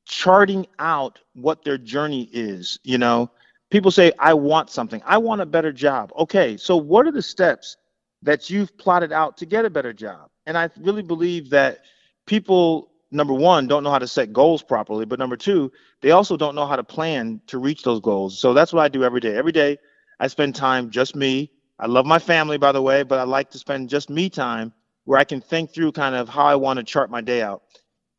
charting 0.05 0.65
out 0.79 1.19
what 1.33 1.63
their 1.63 1.77
journey 1.77 2.29
is. 2.31 2.79
You 2.83 2.97
know, 2.97 3.29
people 3.69 3.91
say, 3.91 4.11
I 4.19 4.33
want 4.33 4.69
something, 4.69 5.01
I 5.05 5.17
want 5.17 5.41
a 5.41 5.45
better 5.45 5.71
job. 5.71 6.11
Okay, 6.17 6.57
so 6.57 6.77
what 6.77 7.05
are 7.05 7.11
the 7.11 7.21
steps 7.21 7.77
that 8.21 8.49
you've 8.49 8.77
plotted 8.77 9.11
out 9.11 9.37
to 9.37 9.45
get 9.45 9.65
a 9.65 9.69
better 9.69 9.93
job? 9.93 10.29
And 10.45 10.57
I 10.57 10.69
really 10.79 11.03
believe 11.03 11.49
that 11.49 11.79
people 12.25 12.91
number 13.11 13.33
one, 13.33 13.67
don't 13.67 13.83
know 13.83 13.91
how 13.91 13.99
to 13.99 14.07
set 14.07 14.33
goals 14.33 14.63
properly, 14.63 15.05
but 15.05 15.19
number 15.19 15.35
two, 15.35 15.71
they 16.01 16.11
also 16.11 16.37
don't 16.37 16.55
know 16.55 16.65
how 16.65 16.75
to 16.75 16.83
plan 16.83 17.41
to 17.47 17.57
reach 17.57 17.83
those 17.83 17.99
goals. 17.99 18.39
So 18.39 18.53
that's 18.53 18.73
what 18.73 18.81
I 18.81 18.87
do 18.87 19.03
every 19.03 19.19
day. 19.19 19.35
Every 19.35 19.51
day, 19.51 19.77
I 20.19 20.27
spend 20.27 20.55
time 20.55 20.89
just 20.89 21.15
me. 21.15 21.51
I 21.81 21.87
love 21.87 22.05
my 22.05 22.19
family, 22.19 22.59
by 22.59 22.71
the 22.71 22.81
way, 22.81 23.03
but 23.03 23.19
I 23.19 23.23
like 23.23 23.49
to 23.51 23.57
spend 23.59 23.89
just 23.89 24.09
me 24.09 24.29
time 24.29 24.71
where 25.05 25.19
I 25.19 25.23
can 25.23 25.41
think 25.41 25.73
through 25.73 25.93
kind 25.93 26.15
of 26.15 26.29
how 26.29 26.45
I 26.45 26.55
want 26.55 26.77
to 26.77 26.83
chart 26.83 27.09
my 27.09 27.21
day 27.21 27.41
out. 27.41 27.63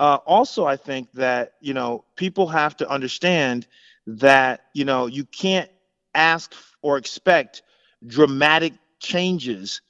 Uh, 0.00 0.18
also, 0.26 0.66
I 0.66 0.76
think 0.76 1.12
that 1.14 1.54
you 1.60 1.72
know 1.72 2.04
people 2.16 2.48
have 2.48 2.76
to 2.78 2.90
understand 2.90 3.68
that 4.08 4.62
you 4.74 4.84
know 4.84 5.06
you 5.06 5.24
can't 5.24 5.70
ask 6.14 6.52
or 6.82 6.98
expect 6.98 7.62
dramatic 8.06 8.72
changes 8.98 9.80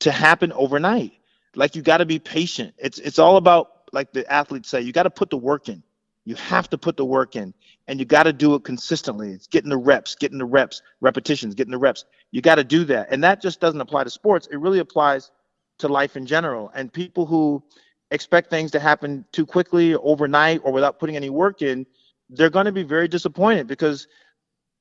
to 0.00 0.10
happen 0.10 0.52
overnight. 0.52 1.12
Like 1.54 1.76
you 1.76 1.82
got 1.82 1.98
to 1.98 2.06
be 2.06 2.18
patient. 2.18 2.74
It's 2.78 2.98
it's 2.98 3.20
all 3.20 3.36
about 3.36 3.70
like 3.92 4.12
the 4.12 4.30
athletes 4.32 4.68
say, 4.68 4.80
you 4.80 4.92
got 4.92 5.04
to 5.04 5.10
put 5.10 5.30
the 5.30 5.36
work 5.36 5.68
in. 5.68 5.84
You 6.30 6.36
have 6.36 6.70
to 6.70 6.78
put 6.78 6.96
the 6.96 7.04
work 7.04 7.34
in 7.34 7.52
and 7.88 7.98
you 7.98 8.04
got 8.04 8.22
to 8.22 8.32
do 8.32 8.54
it 8.54 8.62
consistently. 8.62 9.32
It's 9.32 9.48
getting 9.48 9.68
the 9.68 9.76
reps, 9.76 10.14
getting 10.14 10.38
the 10.38 10.44
reps, 10.44 10.80
repetitions, 11.00 11.56
getting 11.56 11.72
the 11.72 11.78
reps. 11.78 12.04
You 12.30 12.40
got 12.40 12.54
to 12.54 12.62
do 12.62 12.84
that. 12.84 13.08
And 13.10 13.24
that 13.24 13.42
just 13.42 13.58
doesn't 13.58 13.80
apply 13.80 14.04
to 14.04 14.10
sports. 14.10 14.46
It 14.46 14.60
really 14.60 14.78
applies 14.78 15.32
to 15.78 15.88
life 15.88 16.16
in 16.16 16.26
general. 16.26 16.70
And 16.72 16.92
people 16.92 17.26
who 17.26 17.64
expect 18.12 18.48
things 18.48 18.70
to 18.70 18.78
happen 18.78 19.24
too 19.32 19.44
quickly, 19.44 19.96
overnight, 19.96 20.60
or 20.62 20.70
without 20.70 21.00
putting 21.00 21.16
any 21.16 21.30
work 21.30 21.62
in, 21.62 21.84
they're 22.28 22.48
going 22.48 22.66
to 22.66 22.70
be 22.70 22.84
very 22.84 23.08
disappointed 23.08 23.66
because 23.66 24.06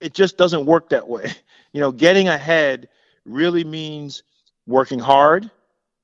it 0.01 0.13
just 0.13 0.37
doesn't 0.37 0.67
work 0.67 0.89
that 0.89 1.07
way. 1.07 1.31
You 1.71 1.81
know, 1.81 1.91
getting 1.91 2.27
ahead 2.27 2.89
really 3.25 3.63
means 3.63 4.23
working 4.67 4.99
hard, 4.99 5.49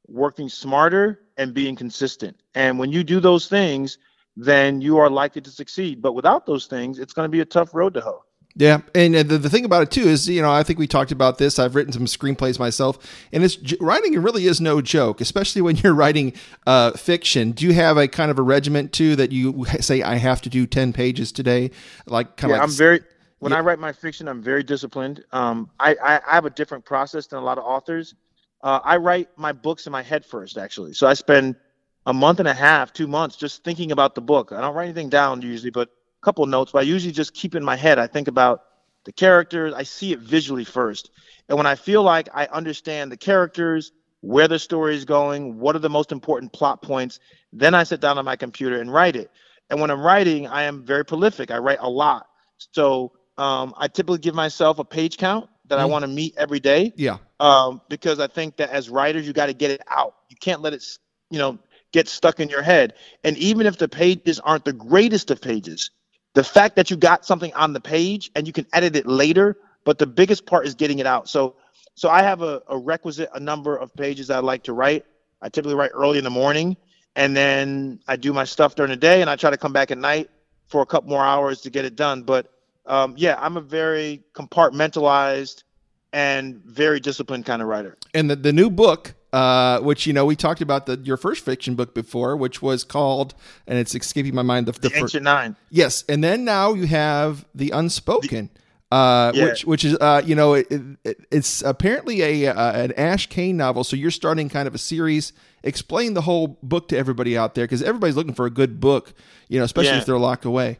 working 0.07 0.49
smarter, 0.49 1.21
and 1.37 1.53
being 1.53 1.75
consistent. 1.75 2.37
And 2.55 2.79
when 2.79 2.91
you 2.91 3.03
do 3.03 3.19
those 3.19 3.47
things, 3.47 3.97
then 4.37 4.81
you 4.81 4.97
are 4.97 5.09
likely 5.09 5.41
to 5.41 5.49
succeed. 5.49 6.01
But 6.01 6.13
without 6.13 6.45
those 6.45 6.67
things, 6.67 6.99
it's 6.99 7.13
going 7.13 7.25
to 7.25 7.31
be 7.31 7.41
a 7.41 7.45
tough 7.45 7.73
road 7.73 7.93
to 7.95 8.01
hoe. 8.01 8.23
Yeah, 8.57 8.79
and 8.93 9.13
the, 9.15 9.37
the 9.37 9.49
thing 9.49 9.65
about 9.65 9.83
it 9.83 9.91
too 9.91 10.07
is, 10.07 10.29
you 10.29 10.41
know, 10.41 10.49
I 10.49 10.63
think 10.63 10.79
we 10.79 10.87
talked 10.87 11.11
about 11.11 11.39
this. 11.39 11.59
I've 11.59 11.75
written 11.75 11.91
some 11.91 12.05
screenplays 12.05 12.57
myself, 12.57 12.97
and 13.33 13.43
it's 13.43 13.57
writing 13.81 14.13
really 14.21 14.45
is 14.47 14.61
no 14.61 14.81
joke, 14.81 15.19
especially 15.19 15.61
when 15.61 15.75
you're 15.83 15.93
writing 15.93 16.31
uh, 16.65 16.91
fiction. 16.91 17.51
Do 17.51 17.65
you 17.65 17.73
have 17.73 17.97
a 17.97 18.07
kind 18.07 18.31
of 18.31 18.39
a 18.39 18.41
regiment 18.41 18.93
too 18.93 19.17
that 19.17 19.33
you 19.33 19.65
say 19.81 20.01
I 20.01 20.15
have 20.15 20.41
to 20.43 20.49
do 20.49 20.65
ten 20.65 20.93
pages 20.93 21.33
today? 21.33 21.71
Like 22.05 22.37
kind 22.37 22.51
yeah, 22.51 22.55
of. 22.55 22.61
Like, 22.61 22.69
I'm 22.69 22.75
very 22.75 23.01
when 23.39 23.51
yeah. 23.51 23.57
I 23.57 23.61
write 23.61 23.79
my 23.79 23.91
fiction, 23.91 24.29
I'm 24.29 24.41
very 24.41 24.63
disciplined. 24.63 25.25
Um, 25.33 25.69
I, 25.77 25.97
I 26.01 26.21
I 26.25 26.35
have 26.35 26.45
a 26.45 26.49
different 26.49 26.85
process 26.85 27.27
than 27.27 27.39
a 27.39 27.43
lot 27.43 27.57
of 27.57 27.65
authors. 27.65 28.15
Uh, 28.63 28.79
I 28.85 28.97
write 28.97 29.27
my 29.35 29.51
books 29.51 29.85
in 29.85 29.91
my 29.91 30.01
head 30.01 30.25
first, 30.25 30.57
actually. 30.57 30.93
So 30.93 31.07
I 31.07 31.13
spend 31.13 31.57
a 32.05 32.13
month 32.13 32.39
and 32.39 32.47
a 32.47 32.53
half, 32.53 32.93
two 32.93 33.07
months, 33.07 33.35
just 33.35 33.63
thinking 33.63 33.91
about 33.91 34.15
the 34.15 34.21
book. 34.21 34.51
I 34.51 34.61
don't 34.61 34.75
write 34.75 34.85
anything 34.85 35.09
down 35.09 35.41
usually, 35.41 35.71
but 35.71 35.89
a 35.89 36.25
couple 36.25 36.45
notes. 36.45 36.71
But 36.71 36.79
I 36.79 36.83
usually 36.83 37.13
just 37.13 37.33
keep 37.33 37.55
in 37.55 37.63
my 37.63 37.75
head. 37.75 37.99
I 37.99 38.07
think 38.07 38.27
about 38.27 38.63
the 39.05 39.11
characters. 39.11 39.73
I 39.73 39.83
see 39.83 40.13
it 40.13 40.19
visually 40.19 40.65
first, 40.65 41.11
and 41.49 41.57
when 41.57 41.67
I 41.67 41.75
feel 41.75 42.03
like 42.03 42.29
I 42.33 42.45
understand 42.47 43.11
the 43.11 43.17
characters, 43.17 43.91
where 44.25 44.47
the 44.47 44.57
story 44.57 44.95
is 44.95 45.05
going, 45.05 45.59
what 45.59 45.75
are 45.75 45.79
the 45.79 45.89
most 45.89 46.11
important 46.11 46.51
plot 46.51 46.81
points, 46.81 47.19
then 47.53 47.75
I 47.75 47.83
sit 47.83 48.01
down 48.01 48.17
on 48.17 48.25
my 48.25 48.35
computer 48.35 48.81
and 48.81 48.91
write 48.91 49.15
it. 49.15 49.29
And 49.69 49.79
when 49.79 49.91
I'm 49.91 50.01
writing, 50.01 50.47
I 50.47 50.63
am 50.63 50.83
very 50.83 51.05
prolific. 51.05 51.51
I 51.51 51.59
write 51.59 51.77
a 51.79 51.89
lot. 51.89 52.27
So 52.71 53.11
um, 53.37 53.73
I 53.77 53.87
typically 53.87 54.17
give 54.17 54.33
myself 54.33 54.79
a 54.79 54.83
page 54.83 55.17
count 55.17 55.47
that 55.67 55.77
mm. 55.77 55.81
I 55.81 55.85
want 55.85 56.03
to 56.03 56.07
meet 56.07 56.33
every 56.37 56.59
day. 56.59 56.91
Yeah. 56.95 57.17
Um, 57.39 57.81
because 57.87 58.19
I 58.19 58.25
think 58.25 58.57
that 58.57 58.71
as 58.71 58.89
writers, 58.89 59.27
you 59.27 59.33
got 59.33 59.47
to 59.47 59.53
get 59.53 59.69
it 59.69 59.81
out. 59.87 60.15
You 60.29 60.37
can't 60.39 60.61
let 60.61 60.73
it, 60.73 60.83
you 61.29 61.37
know, 61.37 61.59
get 61.95 62.09
stuck 62.09 62.41
in 62.41 62.49
your 62.49 62.61
head. 62.61 62.93
And 63.23 63.37
even 63.37 63.65
if 63.65 63.77
the 63.77 63.87
pages 63.87 64.41
aren't 64.41 64.65
the 64.65 64.73
greatest 64.73 65.31
of 65.31 65.39
pages, 65.39 65.91
the 66.33 66.43
fact 66.43 66.75
that 66.75 66.91
you 66.91 66.97
got 66.97 67.25
something 67.25 67.53
on 67.53 67.71
the 67.71 67.79
page 67.79 68.29
and 68.35 68.45
you 68.45 68.51
can 68.51 68.67
edit 68.73 68.97
it 68.97 69.07
later, 69.07 69.57
but 69.85 69.97
the 69.97 70.05
biggest 70.05 70.45
part 70.45 70.67
is 70.67 70.75
getting 70.75 70.99
it 70.99 71.07
out. 71.07 71.29
So, 71.29 71.55
so 71.95 72.09
I 72.09 72.21
have 72.21 72.41
a, 72.41 72.61
a 72.67 72.77
requisite 72.77 73.29
a 73.33 73.39
number 73.39 73.77
of 73.77 73.95
pages 73.95 74.29
I 74.29 74.39
like 74.39 74.63
to 74.63 74.73
write. 74.73 75.05
I 75.41 75.47
typically 75.47 75.75
write 75.75 75.91
early 75.93 76.17
in 76.17 76.25
the 76.25 76.29
morning, 76.29 76.75
and 77.15 77.33
then 77.33 78.01
I 78.09 78.17
do 78.17 78.33
my 78.33 78.43
stuff 78.43 78.75
during 78.75 78.89
the 78.89 78.97
day, 78.97 79.21
and 79.21 79.29
I 79.29 79.37
try 79.37 79.49
to 79.49 79.57
come 79.57 79.71
back 79.71 79.89
at 79.89 79.97
night 79.97 80.29
for 80.67 80.81
a 80.81 80.85
couple 80.85 81.09
more 81.09 81.23
hours 81.23 81.61
to 81.61 81.69
get 81.69 81.85
it 81.85 81.95
done. 81.95 82.23
But 82.23 82.51
um, 82.85 83.13
yeah, 83.15 83.37
I'm 83.39 83.55
a 83.55 83.61
very 83.61 84.21
compartmentalized 84.33 85.63
and 86.11 86.57
very 86.65 86.99
disciplined 86.99 87.45
kind 87.45 87.61
of 87.61 87.69
writer. 87.69 87.97
And 88.13 88.29
the, 88.29 88.35
the 88.35 88.51
new 88.51 88.69
book, 88.69 89.13
uh, 89.35 89.81
which 89.81 90.07
you 90.07 90.13
know 90.13 90.25
we 90.25 90.33
talked 90.33 90.61
about 90.61 90.85
the 90.85 90.97
your 91.03 91.17
first 91.17 91.43
fiction 91.43 91.75
book 91.75 91.93
before, 91.93 92.37
which 92.37 92.61
was 92.61 92.85
called, 92.85 93.35
and 93.67 93.77
it's 93.77 93.93
escaping 93.93 94.33
my 94.33 94.41
mind. 94.41 94.65
The, 94.65 94.71
the, 94.71 94.87
the 94.87 94.97
Ancient 94.97 95.23
Nine. 95.23 95.57
Yes, 95.69 96.05
and 96.07 96.23
then 96.23 96.45
now 96.45 96.73
you 96.73 96.87
have 96.87 97.45
the 97.53 97.71
Unspoken. 97.71 98.49
The, 98.89 98.95
uh, 98.95 99.31
yeah. 99.35 99.43
which 99.43 99.65
which 99.65 99.83
is 99.83 99.97
uh, 99.99 100.21
you 100.25 100.35
know 100.35 100.53
it, 100.53 100.71
it, 101.03 101.27
it's 101.31 101.61
apparently 101.63 102.21
a 102.21 102.47
uh, 102.47 102.83
an 102.83 102.93
Ash 102.93 103.27
Kane 103.27 103.57
novel. 103.57 103.83
So 103.83 103.97
you're 103.97 104.09
starting 104.09 104.47
kind 104.47 104.69
of 104.69 104.75
a 104.75 104.77
series. 104.77 105.33
Explain 105.63 106.13
the 106.13 106.21
whole 106.21 106.57
book 106.63 106.87
to 106.89 106.97
everybody 106.97 107.37
out 107.37 107.55
there 107.55 107.65
because 107.65 107.83
everybody's 107.83 108.15
looking 108.15 108.35
for 108.35 108.45
a 108.45 108.49
good 108.51 108.79
book, 108.79 109.13
you 109.49 109.59
know, 109.59 109.65
especially 109.65 109.91
yeah. 109.91 109.97
if 109.97 110.05
they're 110.05 110.17
locked 110.17 110.45
away. 110.45 110.79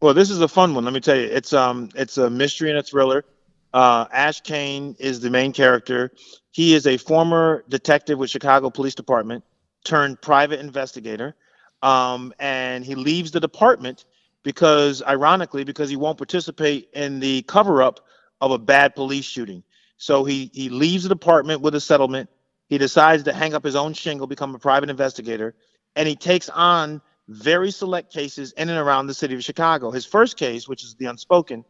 Well, 0.00 0.14
this 0.14 0.30
is 0.30 0.40
a 0.40 0.48
fun 0.48 0.74
one. 0.74 0.84
Let 0.86 0.94
me 0.94 1.00
tell 1.00 1.16
you, 1.16 1.26
it's 1.26 1.52
um, 1.52 1.90
it's 1.94 2.16
a 2.16 2.30
mystery 2.30 2.70
and 2.70 2.78
a 2.78 2.82
thriller. 2.82 3.26
Uh, 3.74 4.06
Ash 4.12 4.40
Kane 4.40 4.96
is 4.98 5.20
the 5.20 5.28
main 5.28 5.52
character. 5.52 6.10
He 6.52 6.74
is 6.74 6.86
a 6.86 6.98
former 6.98 7.64
detective 7.68 8.18
with 8.18 8.30
Chicago 8.30 8.70
Police 8.70 8.94
Department 8.94 9.42
turned 9.84 10.20
private 10.20 10.60
investigator, 10.60 11.34
um, 11.82 12.32
and 12.38 12.84
he 12.84 12.94
leaves 12.94 13.30
the 13.32 13.40
department 13.40 14.04
because, 14.42 15.02
ironically, 15.02 15.64
because 15.64 15.88
he 15.88 15.96
won't 15.96 16.18
participate 16.18 16.90
in 16.92 17.20
the 17.20 17.42
cover-up 17.42 18.00
of 18.40 18.50
a 18.50 18.58
bad 18.58 18.94
police 18.94 19.24
shooting. 19.24 19.62
So 19.96 20.24
he 20.24 20.50
he 20.52 20.68
leaves 20.68 21.04
the 21.04 21.08
department 21.08 21.62
with 21.62 21.74
a 21.74 21.80
settlement. 21.80 22.28
He 22.68 22.76
decides 22.76 23.22
to 23.24 23.32
hang 23.32 23.54
up 23.54 23.64
his 23.64 23.76
own 23.76 23.94
shingle, 23.94 24.26
become 24.26 24.54
a 24.54 24.58
private 24.58 24.90
investigator, 24.90 25.54
and 25.96 26.06
he 26.06 26.16
takes 26.16 26.48
on 26.50 27.00
very 27.28 27.70
select 27.70 28.12
cases 28.12 28.52
in 28.52 28.68
and 28.68 28.78
around 28.78 29.06
the 29.06 29.14
city 29.14 29.34
of 29.34 29.42
Chicago. 29.42 29.90
His 29.90 30.04
first 30.04 30.36
case, 30.36 30.68
which 30.68 30.84
is 30.84 30.94
the 30.96 31.06
unspoken, 31.06 31.64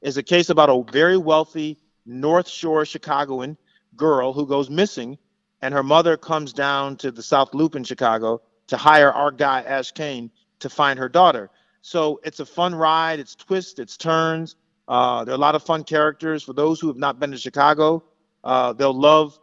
is 0.00 0.16
a 0.16 0.22
case 0.22 0.50
about 0.50 0.68
a 0.68 0.92
very 0.92 1.16
wealthy 1.16 1.78
North 2.06 2.48
Shore 2.48 2.84
Chicagoan 2.84 3.56
girl 3.98 4.32
who 4.32 4.46
goes 4.46 4.70
missing, 4.70 5.18
and 5.60 5.74
her 5.74 5.82
mother 5.82 6.16
comes 6.16 6.54
down 6.54 6.96
to 6.96 7.10
the 7.10 7.22
South 7.22 7.52
Loop 7.52 7.76
in 7.76 7.84
Chicago 7.84 8.40
to 8.68 8.78
hire 8.78 9.12
our 9.12 9.30
guy 9.30 9.60
Ash 9.62 9.92
Kane 9.92 10.30
to 10.60 10.70
find 10.70 10.98
her 10.98 11.08
daughter. 11.08 11.50
So 11.82 12.20
it's 12.24 12.40
a 12.40 12.46
fun 12.46 12.74
ride. 12.74 13.20
It's 13.20 13.34
twists, 13.34 13.78
it's 13.78 13.96
turns. 13.96 14.56
Uh, 14.86 15.24
there 15.24 15.32
are 15.32 15.36
a 15.36 15.40
lot 15.40 15.54
of 15.54 15.62
fun 15.62 15.84
characters. 15.84 16.42
For 16.42 16.54
those 16.54 16.80
who 16.80 16.88
have 16.88 16.96
not 16.96 17.20
been 17.20 17.30
to 17.32 17.36
Chicago, 17.36 18.02
uh, 18.44 18.72
they'll 18.72 18.98
love 18.98 19.38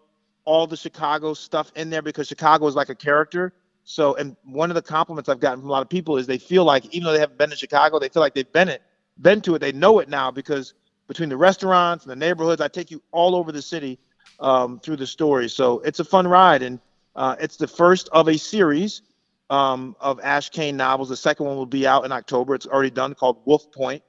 all 0.46 0.68
the 0.68 0.78
Chicago 0.78 1.34
stuff 1.34 1.72
in 1.76 1.90
there 1.90 2.02
because 2.02 2.28
Chicago 2.28 2.68
is 2.68 2.76
like 2.76 2.90
a 2.90 2.96
character. 2.96 3.54
So, 3.84 4.16
and 4.16 4.36
one 4.44 4.72
of 4.72 4.76
the 4.76 4.82
compliments 4.82 5.30
I've 5.30 5.40
gotten 5.40 5.60
from 5.60 5.70
a 5.70 5.72
lot 5.72 5.84
of 5.84 5.90
people 5.90 6.18
is 6.18 6.26
they 6.26 6.40
feel 6.40 6.64
like 6.64 6.86
even 6.88 7.04
though 7.04 7.14
they 7.14 7.20
haven't 7.20 7.38
been 7.38 7.52
to 7.52 7.56
Chicago, 7.56 8.00
they 8.00 8.10
feel 8.10 8.22
like 8.22 8.34
they've 8.34 8.52
been 8.52 8.70
it, 8.70 8.82
been 9.22 9.42
to 9.42 9.56
it. 9.56 9.60
They 9.60 9.72
know 9.72 10.00
it 10.00 10.10
now 10.10 10.32
because 10.32 10.74
between 11.08 11.30
the 11.30 11.38
restaurants 11.38 12.04
and 12.04 12.12
the 12.12 12.16
neighborhoods, 12.16 12.62
I 12.62 12.68
take 12.68 12.90
you 12.90 13.02
all 13.12 13.36
over 13.36 13.52
the 13.52 13.62
city 13.62 14.00
um, 14.40 14.80
through 14.80 14.98
the 14.98 15.08
story. 15.08 15.50
So 15.50 15.80
it's 15.80 16.00
a 16.00 16.06
fun 16.06 16.28
ride, 16.28 16.62
and 16.62 16.80
uh, 17.16 17.36
it's 17.40 17.58
the 17.58 17.68
first 17.68 18.10
of 18.12 18.28
a 18.28 18.38
series 18.38 19.02
um, 19.50 19.96
of 20.00 20.20
Ash 20.22 20.50
Kane 20.50 20.78
novels. 20.78 21.10
The 21.10 21.18
second 21.18 21.46
one 21.46 21.56
will 21.56 21.66
be 21.66 21.88
out 21.88 22.06
in 22.06 22.12
October. 22.12 22.56
It's 22.56 22.68
already 22.68 22.90
done, 22.90 23.14
called 23.14 23.38
Wolf 23.46 23.72
Point, 23.72 24.04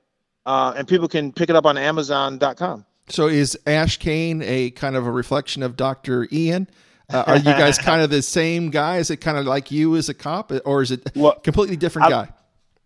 uh, 0.45 0.75
and 0.76 0.87
people 0.87 1.09
can 1.09 1.33
pick 1.33 1.50
it 1.50 1.56
up 1.56 1.66
on 1.66 1.78
Amazon.com. 1.78 2.85
So 3.09 3.28
is 3.28 3.56
Ash 3.66 3.99
Kane 3.99 4.42
a 4.42 4.71
kind 4.71 4.97
of 4.97 5.06
a 5.06 5.11
reflection 5.11 5.62
of 5.62 5.76
Dr. 5.76 6.26
Ian? 6.33 6.68
Uh, 7.09 7.23
are 7.26 7.37
you 7.37 7.45
guys 7.45 7.78
kind 7.78 8.02
of 8.02 8.11
the 8.11 8.21
same 8.21 8.71
guy? 8.71 8.97
Is 8.97 9.11
it 9.11 9.18
kind 9.18 9.38
of 9.38 9.47
like 9.47 9.71
you 9.71 9.95
as 9.95 10.09
a 10.09 10.14
cop, 10.14 10.52
or 10.64 10.83
is 10.83 10.90
it 10.90 11.09
well, 11.14 11.35
completely 11.35 11.76
different 11.76 12.06
I, 12.06 12.11
guy? 12.11 12.28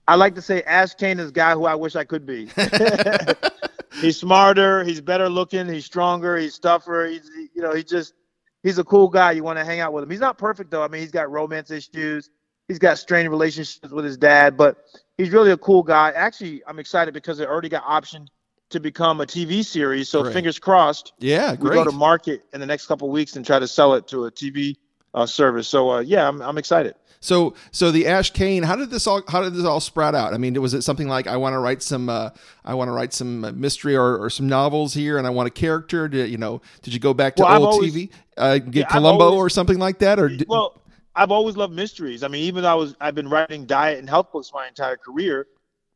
I 0.07 0.17
like 0.17 0.35
to 0.35 0.43
say 0.43 0.63
Ash 0.63 0.93
Kane 0.95 1.19
is 1.19 1.31
a 1.31 1.33
guy 1.33 1.55
who 1.55 1.65
I 1.65 1.75
wish 1.75 1.97
I 1.97 2.05
could 2.05 2.27
be. 2.27 2.51
he's 4.01 4.19
smarter, 4.19 4.85
he's 4.85 5.01
better 5.01 5.29
looking, 5.29 5.69
he's 5.69 5.85
stronger, 5.85 6.37
he's 6.37 6.59
tougher. 6.59 7.07
He's 7.11 7.29
you 7.55 7.63
know 7.63 7.75
he 7.75 7.83
just 7.83 8.15
he's 8.63 8.79
a 8.79 8.85
cool 8.85 9.09
guy. 9.09 9.33
You 9.33 9.43
want 9.43 9.59
to 9.59 9.65
hang 9.65 9.81
out 9.81 9.93
with 9.93 10.05
him. 10.05 10.11
He's 10.11 10.21
not 10.21 10.39
perfect 10.39 10.71
though. 10.71 10.83
I 10.83 10.89
mean, 10.89 11.01
he's 11.01 11.11
got 11.11 11.31
romance 11.31 11.71
issues. 11.71 12.31
He's 12.69 12.79
got 12.79 12.99
strained 12.99 13.31
relationships 13.31 13.91
with 13.91 14.05
his 14.05 14.17
dad, 14.17 14.57
but 14.57 14.85
he's 15.19 15.31
really 15.31 15.51
a 15.51 15.57
cool 15.57 15.83
guy. 15.83 16.11
Actually, 16.11 16.63
I'm 16.67 16.79
excited 16.79 17.13
because 17.15 17.41
it 17.41 17.49
already 17.49 17.69
got 17.69 17.85
optioned 17.85 18.29
to 18.71 18.79
become 18.79 19.21
a 19.21 19.27
TV 19.27 19.65
series. 19.65 20.09
So 20.09 20.23
great. 20.23 20.33
fingers 20.33 20.59
crossed. 20.59 21.13
Yeah, 21.19 21.57
great. 21.57 21.79
We 21.79 21.85
go 21.85 21.91
to 21.91 21.97
market 21.97 22.45
in 22.53 22.61
the 22.61 22.67
next 22.67 22.87
couple 22.87 23.11
weeks 23.11 23.37
and 23.37 23.45
try 23.45 23.59
to 23.59 23.67
sell 23.67 23.95
it 23.95 24.07
to 24.09 24.27
a 24.27 24.31
TV 24.31 24.77
uh, 25.15 25.27
service. 25.27 25.69
So 25.69 25.91
uh, 25.91 26.01
yeah, 26.01 26.29
I'm, 26.29 26.41
I'm 26.41 26.59
excited. 26.59 26.95
So, 27.23 27.55
so 27.71 27.91
the 27.91 28.07
Ash 28.07 28.31
Kane, 28.31 28.63
how 28.63 28.77
did 28.77 28.89
this 28.89 29.07
all, 29.07 29.23
how 29.29 29.43
did 29.43 29.53
this 29.53 29.65
all 29.65 29.81
sprout 29.81 30.15
out? 30.15 30.33
I 30.33 30.39
mean, 30.39 30.61
was 30.61 30.73
it 30.73 30.81
something 30.83 31.07
like 31.07 31.27
I 31.27 31.37
want 31.37 31.53
to 31.53 31.59
write 31.59 31.83
some, 31.83 32.09
uh, 32.09 32.31
I 32.65 32.73
want 32.73 32.89
to 32.89 32.93
write 32.93 33.13
some 33.13 33.45
uh, 33.45 33.53
mystery 33.53 33.95
or, 33.95 34.17
or 34.17 34.31
some 34.31 34.49
novels 34.49 34.95
here, 34.95 35.19
and 35.19 35.27
I 35.27 35.31
want 35.31 35.47
a 35.47 35.51
character? 35.51 36.09
Did 36.09 36.31
you 36.31 36.39
know? 36.39 36.63
Did 36.81 36.95
you 36.95 37.01
go 37.01 37.13
back 37.13 37.37
to 37.37 37.43
well, 37.43 37.67
old 37.67 37.75
always, 37.75 37.95
TV, 37.95 38.11
uh, 38.39 38.57
get 38.57 38.75
yeah, 38.75 38.85
Columbo 38.87 39.25
always, 39.25 39.39
or 39.39 39.51
something 39.51 39.79
like 39.79 39.99
that, 39.99 40.19
or? 40.19 40.29
Did, 40.29 40.49
well, 40.49 40.81
I've 41.15 41.31
always 41.31 41.59
loved 41.59 41.75
mysteries. 41.75 42.23
I 42.23 42.29
mean, 42.29 42.45
even 42.45 42.63
though 42.63 42.71
I 42.71 42.75
was, 42.75 42.97
I've 43.03 43.15
been 43.15 43.29
writing 43.29 43.67
diet 43.67 43.99
and 43.99 44.09
health 44.09 44.33
books 44.33 44.51
my 44.55 44.67
entire 44.67 44.97
career. 44.97 45.47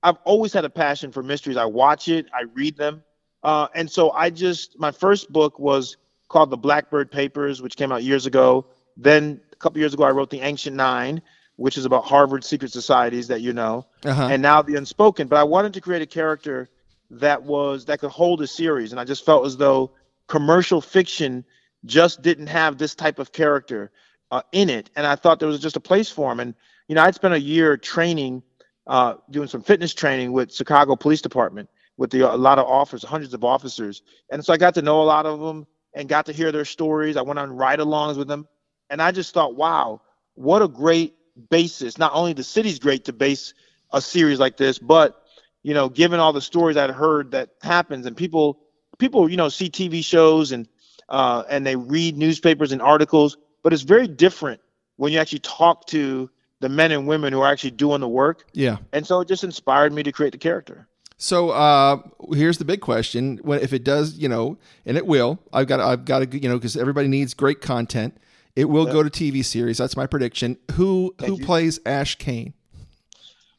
I've 0.02 0.18
always 0.24 0.52
had 0.52 0.66
a 0.66 0.70
passion 0.70 1.10
for 1.10 1.22
mysteries. 1.22 1.56
I 1.56 1.64
watch 1.64 2.08
it, 2.08 2.26
I 2.34 2.42
read 2.52 2.76
them, 2.76 3.02
uh, 3.42 3.68
and 3.74 3.90
so 3.90 4.10
I 4.10 4.28
just 4.28 4.78
my 4.78 4.90
first 4.90 5.32
book 5.32 5.58
was 5.58 5.96
called 6.28 6.50
The 6.50 6.58
Blackbird 6.58 7.10
Papers, 7.10 7.62
which 7.62 7.76
came 7.76 7.90
out 7.90 8.02
years 8.02 8.26
ago. 8.26 8.66
Then 8.98 9.40
couple 9.64 9.80
years 9.80 9.94
ago, 9.94 10.04
I 10.04 10.11
wrote 10.11 10.30
The 10.30 10.42
Ancient 10.42 10.76
Nine, 10.76 11.23
which 11.56 11.78
is 11.78 11.87
about 11.87 12.04
Harvard 12.04 12.44
secret 12.44 12.71
societies 12.71 13.28
that 13.28 13.40
you 13.40 13.52
know, 13.52 13.87
uh-huh. 14.04 14.28
and 14.30 14.42
now 14.42 14.62
The 14.62 14.76
Unspoken. 14.76 15.26
But 15.26 15.38
I 15.38 15.44
wanted 15.44 15.75
to 15.75 15.80
create 15.80 16.02
a 16.02 16.06
character 16.06 16.68
that 17.11 17.42
was 17.42 17.87
that 17.87 18.00
could 18.00 18.11
hold 18.11 18.42
a 18.42 18.47
series, 18.47 18.92
and 18.92 19.00
I 19.00 19.04
just 19.04 19.25
felt 19.25 19.47
as 19.47 19.56
though 19.56 19.92
commercial 20.26 20.80
fiction 20.80 21.44
just 21.85 22.23
didn't 22.23 22.49
have 22.49 22.78
this 22.78 22.94
type 22.94 23.18
of 23.18 23.33
character 23.33 23.90
uh, 24.30 24.42
in 24.52 24.68
it, 24.68 24.90
and 24.97 25.06
I 25.06 25.16
thought 25.16 25.40
there 25.40 25.49
was 25.49 25.61
just 25.61 25.76
a 25.76 25.80
place 25.80 26.11
for 26.11 26.30
him. 26.30 26.40
And 26.40 26.54
you 26.88 26.94
know, 26.94 27.02
I'd 27.02 27.14
spent 27.14 27.35
a 27.35 27.40
year 27.40 27.76
training, 27.76 28.42
uh, 28.87 29.14
doing 29.30 29.49
some 29.49 29.62
fitness 29.62 29.94
training 29.94 30.33
with 30.33 30.54
Chicago 30.54 30.97
Police 30.97 31.23
Department 31.23 31.71
with 31.97 32.11
the, 32.11 32.21
a 32.23 32.37
lot 32.37 32.59
of 32.59 32.66
officers, 32.66 33.09
hundreds 33.09 33.33
of 33.33 33.44
officers, 33.44 34.02
and 34.30 34.44
so 34.44 34.52
I 34.52 34.59
got 34.59 34.75
to 34.75 34.83
know 34.83 35.00
a 35.00 35.04
lot 35.04 35.25
of 35.26 35.40
them 35.40 35.66
and 35.94 36.09
got 36.09 36.26
to 36.26 36.33
hear 36.33 36.52
their 36.52 36.64
stories. 36.64 37.16
I 37.16 37.23
went 37.23 37.38
on 37.38 37.50
ride-alongs 37.50 38.16
with 38.16 38.26
them, 38.28 38.49
and 38.90 39.02
I 39.02 39.12
just 39.12 39.34
thought, 39.34 39.56
wow, 39.56 40.00
what 40.34 40.62
a 40.62 40.68
great 40.68 41.14
basis. 41.50 41.98
Not 41.98 42.12
only 42.14 42.32
the 42.32 42.44
city's 42.44 42.78
great 42.78 43.04
to 43.06 43.12
base 43.12 43.54
a 43.92 44.00
series 44.00 44.38
like 44.38 44.56
this, 44.56 44.78
but 44.78 45.20
you 45.62 45.74
know, 45.74 45.88
given 45.88 46.20
all 46.20 46.32
the 46.32 46.42
stories 46.42 46.76
I'd 46.76 46.90
heard 46.90 47.30
that 47.32 47.50
happens, 47.62 48.06
and 48.06 48.16
people, 48.16 48.60
people, 48.98 49.30
you 49.30 49.36
know, 49.36 49.48
see 49.48 49.70
TV 49.70 50.04
shows 50.04 50.52
and 50.52 50.68
uh, 51.08 51.44
and 51.48 51.66
they 51.66 51.76
read 51.76 52.16
newspapers 52.16 52.72
and 52.72 52.80
articles, 52.80 53.36
but 53.62 53.72
it's 53.72 53.82
very 53.82 54.06
different 54.06 54.60
when 54.96 55.12
you 55.12 55.18
actually 55.18 55.40
talk 55.40 55.86
to 55.86 56.30
the 56.60 56.68
men 56.68 56.92
and 56.92 57.06
women 57.06 57.32
who 57.32 57.40
are 57.40 57.50
actually 57.50 57.72
doing 57.72 58.00
the 58.00 58.08
work. 58.08 58.46
Yeah. 58.52 58.78
And 58.92 59.06
so 59.06 59.20
it 59.20 59.28
just 59.28 59.44
inspired 59.44 59.92
me 59.92 60.02
to 60.02 60.12
create 60.12 60.32
the 60.32 60.38
character. 60.38 60.86
So 61.16 61.50
uh, 61.50 61.98
here's 62.32 62.58
the 62.58 62.64
big 62.64 62.80
question: 62.80 63.38
when, 63.42 63.60
if 63.60 63.72
it 63.72 63.84
does, 63.84 64.18
you 64.18 64.28
know, 64.28 64.58
and 64.84 64.96
it 64.96 65.06
will, 65.06 65.38
I've 65.52 65.66
got, 65.66 65.80
I've 65.80 66.04
got 66.04 66.30
to, 66.30 66.38
you 66.38 66.48
know, 66.48 66.56
because 66.56 66.76
everybody 66.76 67.08
needs 67.08 67.34
great 67.34 67.60
content. 67.60 68.16
It 68.56 68.66
will 68.66 68.87
go 68.87 69.02
to 69.02 69.11
TV 69.11 69.44
series. 69.44 69.78
That's 69.78 69.96
my 69.96 70.06
prediction. 70.06 70.56
Who 70.73 71.14
Thank 71.18 71.28
who 71.28 71.38
you. 71.38 71.44
plays 71.44 71.80
Ash 71.84 72.14
Kane? 72.16 72.54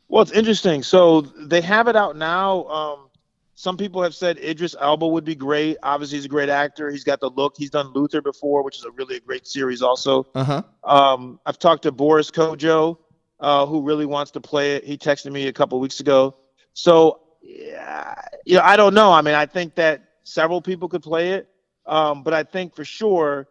Well, 0.08 0.22
it's 0.22 0.32
interesting. 0.32 0.84
So 0.84 1.22
they 1.22 1.62
have 1.62 1.88
it 1.88 1.96
out 1.96 2.16
now. 2.16 2.64
Um, 2.66 3.10
some 3.56 3.76
people 3.76 4.02
have 4.04 4.16
said 4.16 4.38
Idris 4.38 4.76
Elba 4.80 5.08
would 5.08 5.26
be 5.26 5.36
great. 5.36 5.78
Obviously, 5.84 6.18
he's 6.18 6.26
a 6.26 6.30
great 6.30 6.50
actor. 6.50 6.90
He's 6.90 7.04
got 7.04 7.20
the 7.20 7.30
look. 7.30 7.56
He's 7.58 7.70
done 7.70 7.88
Luther 7.94 8.22
before, 8.22 8.64
which 8.64 8.78
is 8.78 8.86
a 8.86 8.92
really 8.92 9.18
a 9.18 9.20
great 9.20 9.48
series. 9.48 9.82
Also, 9.82 10.28
uh-huh. 10.36 10.62
Um, 10.84 11.40
I've 11.46 11.60
talked 11.60 11.84
to 11.84 11.92
Boris 11.92 12.32
Kodjoe, 12.32 12.98
uh, 13.40 13.66
who 13.66 13.82
really 13.82 14.06
wants 14.06 14.32
to 14.32 14.42
play 14.42 14.76
it. 14.76 14.86
He 14.86 14.98
texted 14.98 15.32
me 15.32 15.48
a 15.48 15.54
couple 15.54 15.80
weeks 15.80 16.00
ago. 16.00 16.36
So, 16.74 17.22
yeah, 17.42 18.16
you 18.46 18.58
know, 18.58 18.64
I 18.64 18.76
don't 18.76 18.94
know. 18.94 19.12
I 19.12 19.22
mean, 19.22 19.36
I 19.36 19.46
think 19.46 19.76
that 19.76 20.04
several 20.24 20.62
people 20.62 20.88
could 20.88 21.04
play 21.04 21.32
it, 21.32 21.50
um, 21.86 22.24
but 22.24 22.34
I 22.34 22.44
think 22.44 22.76
for 22.76 22.86
sure 22.86 23.48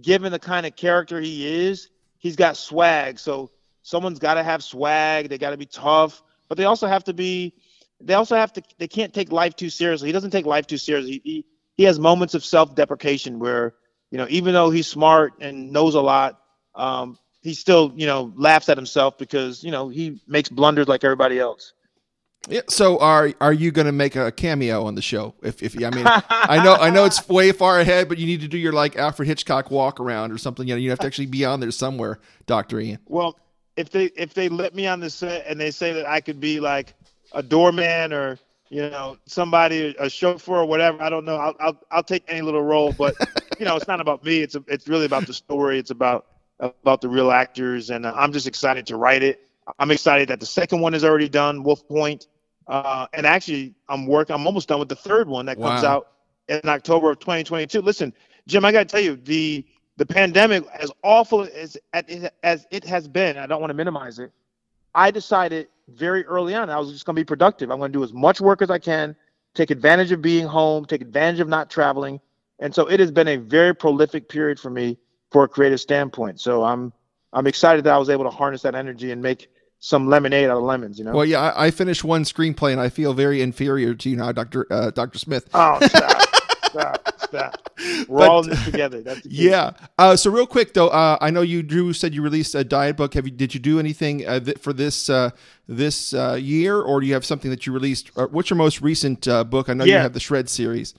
given 0.00 0.32
the 0.32 0.38
kind 0.38 0.66
of 0.66 0.76
character 0.76 1.20
he 1.20 1.66
is, 1.66 1.88
he's 2.18 2.36
got 2.36 2.56
swag. 2.56 3.18
So 3.18 3.50
someone's 3.82 4.18
got 4.18 4.34
to 4.34 4.42
have 4.42 4.62
swag. 4.62 5.28
They 5.28 5.38
got 5.38 5.50
to 5.50 5.56
be 5.56 5.66
tough, 5.66 6.22
but 6.48 6.58
they 6.58 6.64
also 6.64 6.86
have 6.86 7.04
to 7.04 7.14
be. 7.14 7.54
They 8.00 8.14
also 8.14 8.36
have 8.36 8.52
to. 8.54 8.62
They 8.78 8.88
can't 8.88 9.12
take 9.12 9.32
life 9.32 9.56
too 9.56 9.70
seriously. 9.70 10.08
He 10.08 10.12
doesn't 10.12 10.30
take 10.30 10.46
life 10.46 10.66
too 10.66 10.78
seriously. 10.78 11.20
He 11.24 11.44
he, 11.76 11.84
has 11.84 11.98
moments 11.98 12.34
of 12.34 12.44
self-deprecation 12.44 13.38
where 13.38 13.74
you 14.10 14.18
know 14.18 14.26
even 14.28 14.54
though 14.54 14.70
he's 14.70 14.86
smart 14.86 15.34
and 15.40 15.72
knows 15.72 15.94
a 15.94 16.00
lot, 16.00 16.40
um, 16.74 17.18
he 17.42 17.54
still 17.54 17.92
you 17.96 18.06
know 18.06 18.32
laughs 18.36 18.68
at 18.68 18.76
himself 18.76 19.18
because 19.18 19.64
you 19.64 19.70
know 19.70 19.88
he 19.88 20.20
makes 20.26 20.48
blunders 20.48 20.86
like 20.86 21.02
everybody 21.02 21.38
else. 21.38 21.72
Yeah, 22.48 22.62
so 22.68 22.98
are 22.98 23.32
are 23.40 23.52
you 23.52 23.70
going 23.70 23.86
to 23.86 23.92
make 23.92 24.16
a 24.16 24.32
cameo 24.32 24.84
on 24.84 24.94
the 24.94 25.02
show? 25.02 25.34
If 25.42 25.62
if 25.62 25.76
I 25.76 25.90
mean, 25.90 26.04
I 26.06 26.62
know 26.62 26.74
I 26.74 26.90
know 26.90 27.04
it's 27.04 27.28
way 27.28 27.52
far 27.52 27.80
ahead, 27.80 28.08
but 28.08 28.18
you 28.18 28.26
need 28.26 28.40
to 28.40 28.48
do 28.48 28.56
your 28.56 28.72
like 28.72 28.96
Alfred 28.96 29.28
Hitchcock 29.28 29.70
walk 29.70 30.00
around 30.00 30.32
or 30.32 30.38
something. 30.38 30.66
You 30.66 30.74
know, 30.74 30.78
you 30.78 30.90
have 30.90 30.98
to 31.00 31.06
actually 31.06 31.26
be 31.26 31.44
on 31.44 31.60
there 31.60 31.70
somewhere, 31.70 32.20
Doctor 32.46 32.80
Ian. 32.80 33.00
Well, 33.06 33.38
if 33.76 33.90
they 33.90 34.06
if 34.16 34.34
they 34.34 34.48
let 34.48 34.74
me 34.74 34.86
on 34.86 35.00
the 35.00 35.10
set 35.10 35.46
and 35.46 35.60
they 35.60 35.70
say 35.70 35.92
that 35.92 36.06
I 36.06 36.20
could 36.20 36.40
be 36.40 36.58
like 36.58 36.94
a 37.32 37.42
doorman 37.42 38.12
or 38.12 38.38
you 38.70 38.88
know 38.88 39.18
somebody 39.26 39.94
a 39.98 40.08
chauffeur 40.08 40.58
or 40.58 40.66
whatever, 40.66 41.02
I 41.02 41.10
don't 41.10 41.24
know. 41.24 41.36
I'll 41.36 41.56
I'll, 41.60 41.78
I'll 41.90 42.02
take 42.02 42.24
any 42.28 42.40
little 42.40 42.62
role, 42.62 42.92
but 42.92 43.14
you 43.58 43.66
know 43.66 43.76
it's 43.76 43.88
not 43.88 44.00
about 44.00 44.24
me. 44.24 44.40
It's 44.40 44.54
a, 44.54 44.64
it's 44.68 44.88
really 44.88 45.06
about 45.06 45.26
the 45.26 45.34
story. 45.34 45.78
It's 45.78 45.90
about 45.90 46.26
about 46.60 47.00
the 47.00 47.08
real 47.08 47.30
actors, 47.30 47.90
and 47.90 48.06
I'm 48.06 48.32
just 48.32 48.46
excited 48.46 48.86
to 48.86 48.96
write 48.96 49.22
it. 49.22 49.47
I'm 49.78 49.90
excited 49.90 50.28
that 50.28 50.40
the 50.40 50.46
second 50.46 50.80
one 50.80 50.94
is 50.94 51.04
already 51.04 51.28
done, 51.28 51.62
Wolf 51.62 51.86
Point. 51.86 52.26
Uh, 52.66 53.06
and 53.14 53.26
actually, 53.26 53.74
I'm 53.88 54.06
working. 54.06 54.34
I'm 54.34 54.46
almost 54.46 54.68
done 54.68 54.78
with 54.78 54.88
the 54.88 54.96
third 54.96 55.28
one 55.28 55.46
that 55.46 55.58
comes 55.58 55.84
out 55.84 56.08
in 56.48 56.60
October 56.64 57.10
of 57.10 57.18
2022. 57.18 57.80
Listen, 57.80 58.12
Jim, 58.46 58.64
I 58.64 58.72
got 58.72 58.80
to 58.80 58.84
tell 58.84 59.00
you, 59.00 59.16
the 59.16 59.64
the 59.96 60.06
pandemic, 60.06 60.64
as 60.74 60.90
awful 61.02 61.42
as 61.42 61.76
as 61.92 62.66
it 62.70 62.84
has 62.84 63.08
been, 63.08 63.36
I 63.38 63.46
don't 63.46 63.60
want 63.60 63.70
to 63.70 63.74
minimize 63.74 64.18
it. 64.18 64.30
I 64.94 65.10
decided 65.10 65.68
very 65.88 66.24
early 66.26 66.54
on 66.54 66.68
I 66.70 66.78
was 66.78 66.90
just 66.92 67.04
going 67.04 67.16
to 67.16 67.20
be 67.20 67.24
productive. 67.24 67.70
I'm 67.70 67.78
going 67.78 67.92
to 67.92 67.98
do 67.98 68.04
as 68.04 68.12
much 68.12 68.40
work 68.40 68.62
as 68.62 68.70
I 68.70 68.78
can, 68.78 69.16
take 69.54 69.70
advantage 69.70 70.12
of 70.12 70.20
being 70.20 70.46
home, 70.46 70.84
take 70.84 71.00
advantage 71.00 71.40
of 71.40 71.48
not 71.48 71.70
traveling, 71.70 72.20
and 72.58 72.74
so 72.74 72.86
it 72.86 73.00
has 73.00 73.10
been 73.10 73.28
a 73.28 73.36
very 73.36 73.74
prolific 73.74 74.28
period 74.28 74.60
for 74.60 74.70
me 74.70 74.98
for 75.30 75.44
a 75.44 75.48
creative 75.48 75.80
standpoint. 75.80 76.40
So 76.40 76.64
I'm 76.64 76.92
I'm 77.32 77.46
excited 77.46 77.84
that 77.84 77.94
I 77.94 77.98
was 77.98 78.10
able 78.10 78.24
to 78.24 78.30
harness 78.30 78.62
that 78.62 78.74
energy 78.74 79.10
and 79.10 79.22
make 79.22 79.48
some 79.80 80.08
lemonade 80.08 80.48
out 80.48 80.58
of 80.58 80.64
lemons, 80.64 80.98
you 80.98 81.04
know. 81.04 81.12
Well, 81.12 81.24
yeah, 81.24 81.40
I, 81.40 81.66
I, 81.66 81.70
finished 81.70 82.04
one 82.04 82.24
screenplay 82.24 82.72
and 82.72 82.80
I 82.80 82.88
feel 82.88 83.14
very 83.14 83.40
inferior 83.40 83.94
to 83.94 84.10
you 84.10 84.16
now, 84.16 84.32
Doctor 84.32 84.66
uh, 84.70 84.90
Doctor 84.90 85.18
Smith. 85.18 85.48
Oh, 85.54 85.78
stop, 85.86 86.22
stop, 86.64 87.20
stop. 87.20 87.70
We're 88.08 88.18
but, 88.18 88.28
all 88.28 88.42
in 88.42 88.50
this 88.50 88.64
together. 88.64 89.02
That's 89.02 89.24
yeah. 89.26 89.72
Uh, 89.96 90.16
so 90.16 90.30
real 90.30 90.46
quick 90.46 90.74
though, 90.74 90.88
uh, 90.88 91.18
I 91.20 91.30
know 91.30 91.42
you 91.42 91.62
Drew 91.62 91.92
said 91.92 92.12
you 92.12 92.22
released 92.22 92.54
a 92.54 92.64
diet 92.64 92.96
book. 92.96 93.14
Have 93.14 93.24
you 93.24 93.30
did 93.30 93.54
you 93.54 93.60
do 93.60 93.78
anything 93.78 94.26
uh, 94.26 94.40
th- 94.40 94.58
for 94.58 94.72
this 94.72 95.08
uh, 95.08 95.30
this 95.68 96.12
uh, 96.12 96.34
year, 96.40 96.80
or 96.80 97.00
do 97.00 97.06
you 97.06 97.14
have 97.14 97.24
something 97.24 97.50
that 97.50 97.66
you 97.66 97.72
released? 97.72 98.14
what's 98.16 98.50
your 98.50 98.56
most 98.56 98.80
recent 98.80 99.26
book? 99.50 99.68
I 99.68 99.74
know 99.74 99.84
yeah. 99.84 99.96
you 99.96 100.00
have 100.00 100.12
the 100.12 100.20
Shred 100.20 100.48
series. 100.48 100.94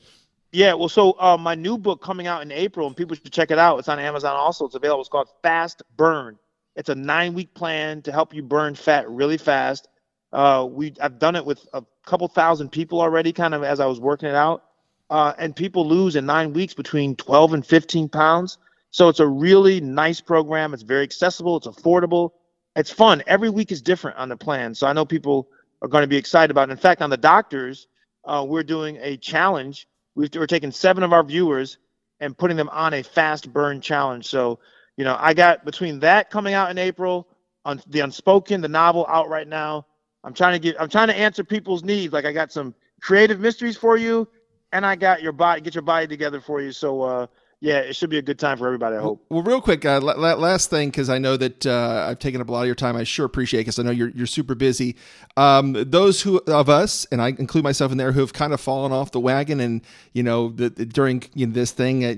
Yeah, 0.51 0.73
well, 0.73 0.89
so 0.89 1.13
my 1.39 1.53
new 1.53 1.77
book 1.77 2.01
coming 2.01 2.25
out 2.25 2.41
in 2.41 2.51
April, 2.51 2.87
and 2.87 2.95
people 2.97 3.15
should 3.15 3.31
check 3.31 3.51
it 3.51 3.59
out. 3.59 3.77
It's 3.77 3.89
on 3.89 3.99
Amazon 3.99 4.35
also. 4.35 4.65
It's 4.65 4.73
available. 4.73 5.01
It's 5.01 5.09
called 5.09 5.29
Fast 5.43 5.83
Burn 5.95 6.39
it's 6.79 6.89
a 6.89 6.95
nine 6.95 7.33
week 7.33 7.53
plan 7.53 8.01
to 8.03 8.11
help 8.11 8.33
you 8.33 8.41
burn 8.41 8.73
fat 8.73 9.07
really 9.09 9.37
fast. 9.37 9.89
Uh, 10.31 10.65
we 10.69 10.93
I've 11.01 11.19
done 11.19 11.35
it 11.35 11.45
with 11.45 11.67
a 11.73 11.83
couple 12.05 12.27
thousand 12.29 12.69
people 12.69 13.01
already, 13.01 13.33
kind 13.33 13.53
of 13.53 13.63
as 13.63 13.81
I 13.81 13.85
was 13.85 13.99
working 13.99 14.29
it 14.29 14.35
out, 14.35 14.63
uh, 15.09 15.33
and 15.37 15.53
people 15.53 15.85
lose 15.85 16.15
in 16.15 16.25
nine 16.25 16.53
weeks 16.53 16.73
between 16.73 17.17
12 17.17 17.53
and 17.55 17.65
15 17.65 18.07
pounds. 18.07 18.57
So 18.91 19.09
it's 19.09 19.19
a 19.19 19.27
really 19.27 19.81
nice 19.81 20.21
program. 20.21 20.73
It's 20.73 20.83
very 20.83 21.03
accessible. 21.03 21.57
It's 21.57 21.67
affordable. 21.67 22.31
It's 22.77 22.89
fun. 22.89 23.23
Every 23.27 23.49
week 23.49 23.73
is 23.73 23.81
different 23.81 24.17
on 24.17 24.29
the 24.29 24.37
plan. 24.37 24.73
So 24.73 24.87
I 24.87 24.93
know 24.93 25.03
people 25.03 25.49
are 25.81 25.89
going 25.89 26.03
to 26.03 26.07
be 26.07 26.17
excited 26.17 26.49
about 26.49 26.69
it. 26.69 26.71
In 26.71 26.77
fact, 26.77 27.01
on 27.01 27.09
the 27.09 27.17
doctors, 27.17 27.87
uh, 28.23 28.45
we're 28.47 28.63
doing 28.63 28.97
a 29.01 29.17
challenge. 29.17 29.85
We're 30.15 30.47
taking 30.47 30.71
seven 30.71 31.03
of 31.03 31.11
our 31.11 31.23
viewers 31.23 31.77
and 32.21 32.37
putting 32.37 32.57
them 32.57 32.69
on 32.69 32.93
a 32.93 33.03
fast 33.03 33.51
burn 33.51 33.81
challenge. 33.81 34.27
So 34.27 34.59
you 34.99 35.05
know, 35.05 35.15
I 35.17 35.33
got 35.33 35.63
between 35.63 35.97
that 35.99 36.29
coming 36.29 36.53
out 36.53 36.69
in 36.71 36.77
April, 36.77 37.25
on 37.63 37.81
the 37.87 38.01
Unspoken, 38.01 38.59
the 38.59 38.67
novel 38.67 39.05
out 39.07 39.29
right 39.29 39.47
now. 39.47 39.85
I'm 40.25 40.33
trying 40.33 40.51
to 40.51 40.59
get, 40.59 40.75
I'm 40.77 40.89
trying 40.89 41.07
to 41.07 41.15
answer 41.15 41.41
people's 41.41 41.85
needs. 41.85 42.11
Like 42.11 42.25
I 42.25 42.33
got 42.33 42.51
some 42.51 42.75
creative 43.01 43.39
mysteries 43.39 43.77
for 43.77 43.95
you, 43.95 44.27
and 44.73 44.85
I 44.85 44.97
got 44.97 45.21
your 45.21 45.31
body, 45.31 45.61
get 45.61 45.73
your 45.73 45.83
body 45.83 46.05
together 46.05 46.41
for 46.41 46.59
you. 46.59 46.73
So, 46.73 47.01
uh, 47.01 47.27
yeah, 47.61 47.79
it 47.79 47.95
should 47.97 48.09
be 48.09 48.17
a 48.17 48.21
good 48.21 48.39
time 48.39 48.57
for 48.57 48.67
everybody. 48.67 48.95
I 48.95 49.01
hope. 49.01 49.25
Well, 49.29 49.41
real 49.41 49.59
quick, 49.59 49.83
uh, 49.83 49.99
last 49.99 50.69
thing 50.69 50.89
because 50.89 51.09
I 51.09 51.17
know 51.17 51.35
that 51.35 51.65
uh, 51.65 52.05
I've 52.07 52.19
taken 52.19 52.39
up 52.39 52.47
a 52.47 52.51
lot 52.53 52.61
of 52.61 52.67
your 52.67 52.75
time. 52.75 52.95
I 52.95 53.03
sure 53.03 53.25
appreciate 53.25 53.61
because 53.61 53.77
I 53.77 53.83
know 53.83 53.91
you're 53.91 54.09
you're 54.09 54.27
super 54.27 54.55
busy. 54.55 54.95
Um, 55.35 55.73
those 55.73 56.21
who 56.21 56.37
of 56.47 56.69
us, 56.69 57.05
and 57.11 57.21
I 57.21 57.29
include 57.29 57.65
myself 57.65 57.91
in 57.91 57.97
there, 57.97 58.13
who 58.13 58.21
have 58.21 58.31
kind 58.31 58.53
of 58.53 58.61
fallen 58.61 58.93
off 58.93 59.11
the 59.11 59.19
wagon, 59.19 59.59
and 59.59 59.81
you 60.13 60.23
know, 60.23 60.49
the, 60.49 60.69
the, 60.69 60.85
during 60.85 61.23
you 61.33 61.47
know, 61.47 61.53
this 61.53 61.73
thing, 61.73 62.05
uh, 62.05 62.15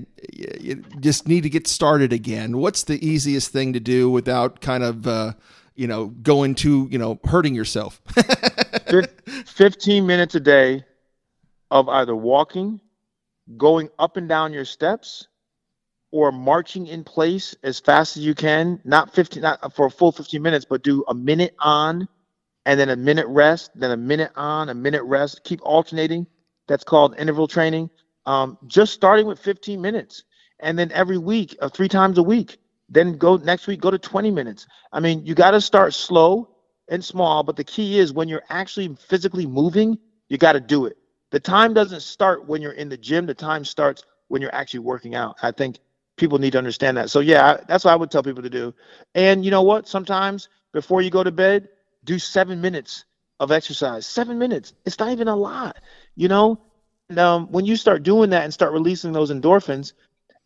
you 0.60 0.76
just 1.00 1.26
need 1.26 1.40
to 1.42 1.50
get 1.50 1.66
started 1.66 2.12
again. 2.12 2.58
What's 2.58 2.84
the 2.84 3.04
easiest 3.04 3.50
thing 3.50 3.72
to 3.72 3.80
do 3.80 4.08
without 4.08 4.60
kind 4.60 4.84
of 4.84 5.08
uh, 5.08 5.32
you 5.74 5.88
know 5.88 6.06
going 6.06 6.54
to 6.56 6.86
you 6.88 6.98
know 6.98 7.18
hurting 7.24 7.56
yourself? 7.56 8.00
Fifteen 9.46 10.06
minutes 10.06 10.36
a 10.36 10.40
day 10.40 10.84
of 11.72 11.88
either 11.88 12.14
walking, 12.14 12.80
going 13.56 13.88
up 13.98 14.16
and 14.16 14.28
down 14.28 14.52
your 14.52 14.64
steps 14.64 15.26
or 16.12 16.30
marching 16.30 16.86
in 16.86 17.02
place 17.02 17.56
as 17.64 17.80
fast 17.80 18.16
as 18.16 18.24
you 18.24 18.34
can, 18.34 18.80
not 18.84 19.12
15 19.14 19.42
not 19.42 19.74
for 19.74 19.86
a 19.86 19.90
full 19.90 20.12
15 20.12 20.40
minutes, 20.40 20.66
but 20.68 20.82
do 20.82 21.04
a 21.08 21.14
minute 21.14 21.54
on 21.58 22.06
and 22.66 22.78
then 22.78 22.90
a 22.90 22.96
minute 22.96 23.26
rest, 23.26 23.72
then 23.74 23.90
a 23.90 23.96
minute 23.96 24.30
on, 24.36 24.68
a 24.68 24.74
minute 24.74 25.02
rest. 25.02 25.42
Keep 25.42 25.60
alternating. 25.62 26.26
That's 26.68 26.84
called 26.84 27.18
interval 27.18 27.48
training. 27.48 27.90
Um, 28.26 28.56
just 28.66 28.92
starting 28.92 29.26
with 29.26 29.40
15 29.40 29.80
minutes, 29.80 30.22
and 30.60 30.78
then 30.78 30.92
every 30.92 31.18
week, 31.18 31.56
uh, 31.60 31.68
three 31.68 31.88
times 31.88 32.18
a 32.18 32.22
week. 32.22 32.58
Then 32.88 33.16
go 33.16 33.36
next 33.36 33.66
week, 33.66 33.80
go 33.80 33.90
to 33.90 33.98
20 33.98 34.30
minutes. 34.30 34.66
I 34.92 35.00
mean, 35.00 35.24
you 35.26 35.34
got 35.34 35.52
to 35.52 35.60
start 35.60 35.94
slow 35.94 36.50
and 36.88 37.02
small, 37.02 37.42
but 37.42 37.56
the 37.56 37.64
key 37.64 37.98
is 37.98 38.12
when 38.12 38.28
you're 38.28 38.44
actually 38.50 38.94
physically 39.08 39.46
moving, 39.46 39.98
you 40.28 40.36
got 40.38 40.52
to 40.52 40.60
do 40.60 40.86
it. 40.86 40.98
The 41.30 41.40
time 41.40 41.72
doesn't 41.72 42.02
start 42.02 42.46
when 42.46 42.60
you're 42.60 42.72
in 42.72 42.90
the 42.90 42.98
gym. 42.98 43.24
The 43.26 43.34
time 43.34 43.64
starts 43.64 44.04
when 44.28 44.42
you're 44.42 44.54
actually 44.54 44.80
working 44.80 45.14
out. 45.14 45.36
I 45.42 45.50
think 45.50 45.78
people 46.16 46.38
need 46.38 46.52
to 46.52 46.58
understand 46.58 46.96
that. 46.96 47.10
So 47.10 47.20
yeah, 47.20 47.58
that's 47.68 47.84
what 47.84 47.92
I 47.92 47.96
would 47.96 48.10
tell 48.10 48.22
people 48.22 48.42
to 48.42 48.50
do. 48.50 48.74
And 49.14 49.44
you 49.44 49.50
know 49.50 49.62
what? 49.62 49.88
Sometimes 49.88 50.48
before 50.72 51.02
you 51.02 51.10
go 51.10 51.24
to 51.24 51.32
bed, 51.32 51.68
do 52.04 52.18
seven 52.18 52.60
minutes 52.60 53.04
of 53.40 53.50
exercise. 53.50 54.06
Seven 54.06 54.38
minutes. 54.38 54.72
It's 54.84 54.98
not 54.98 55.12
even 55.12 55.28
a 55.28 55.36
lot, 55.36 55.76
you 56.14 56.28
know. 56.28 56.60
And, 57.08 57.18
um, 57.18 57.50
when 57.50 57.66
you 57.66 57.76
start 57.76 58.02
doing 58.02 58.30
that 58.30 58.44
and 58.44 58.54
start 58.54 58.72
releasing 58.72 59.12
those 59.12 59.30
endorphins 59.30 59.92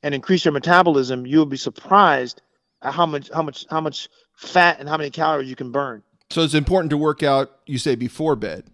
and 0.03 0.15
increase 0.15 0.45
your 0.45 0.53
metabolism, 0.53 1.27
you'll 1.27 1.47
be 1.47 1.57
surprised 1.57 2.43
at 2.83 2.93
how 2.93 3.07
much 3.07 3.31
how 3.33 3.43
much 3.43 3.67
how 3.71 3.81
much 3.81 4.09
fat 4.35 4.81
and 4.81 4.89
how 4.89 4.97
many 4.97 5.11
calories 5.11 5.49
you 5.49 5.57
can 5.57 5.71
burn. 5.71 6.03
So 6.31 6.43
it's 6.43 6.55
important 6.55 6.91
to 6.91 6.97
work 6.97 7.23
out. 7.23 7.51
You 7.67 7.79
say 7.79 7.95
before 7.95 8.37
bed. 8.37 8.65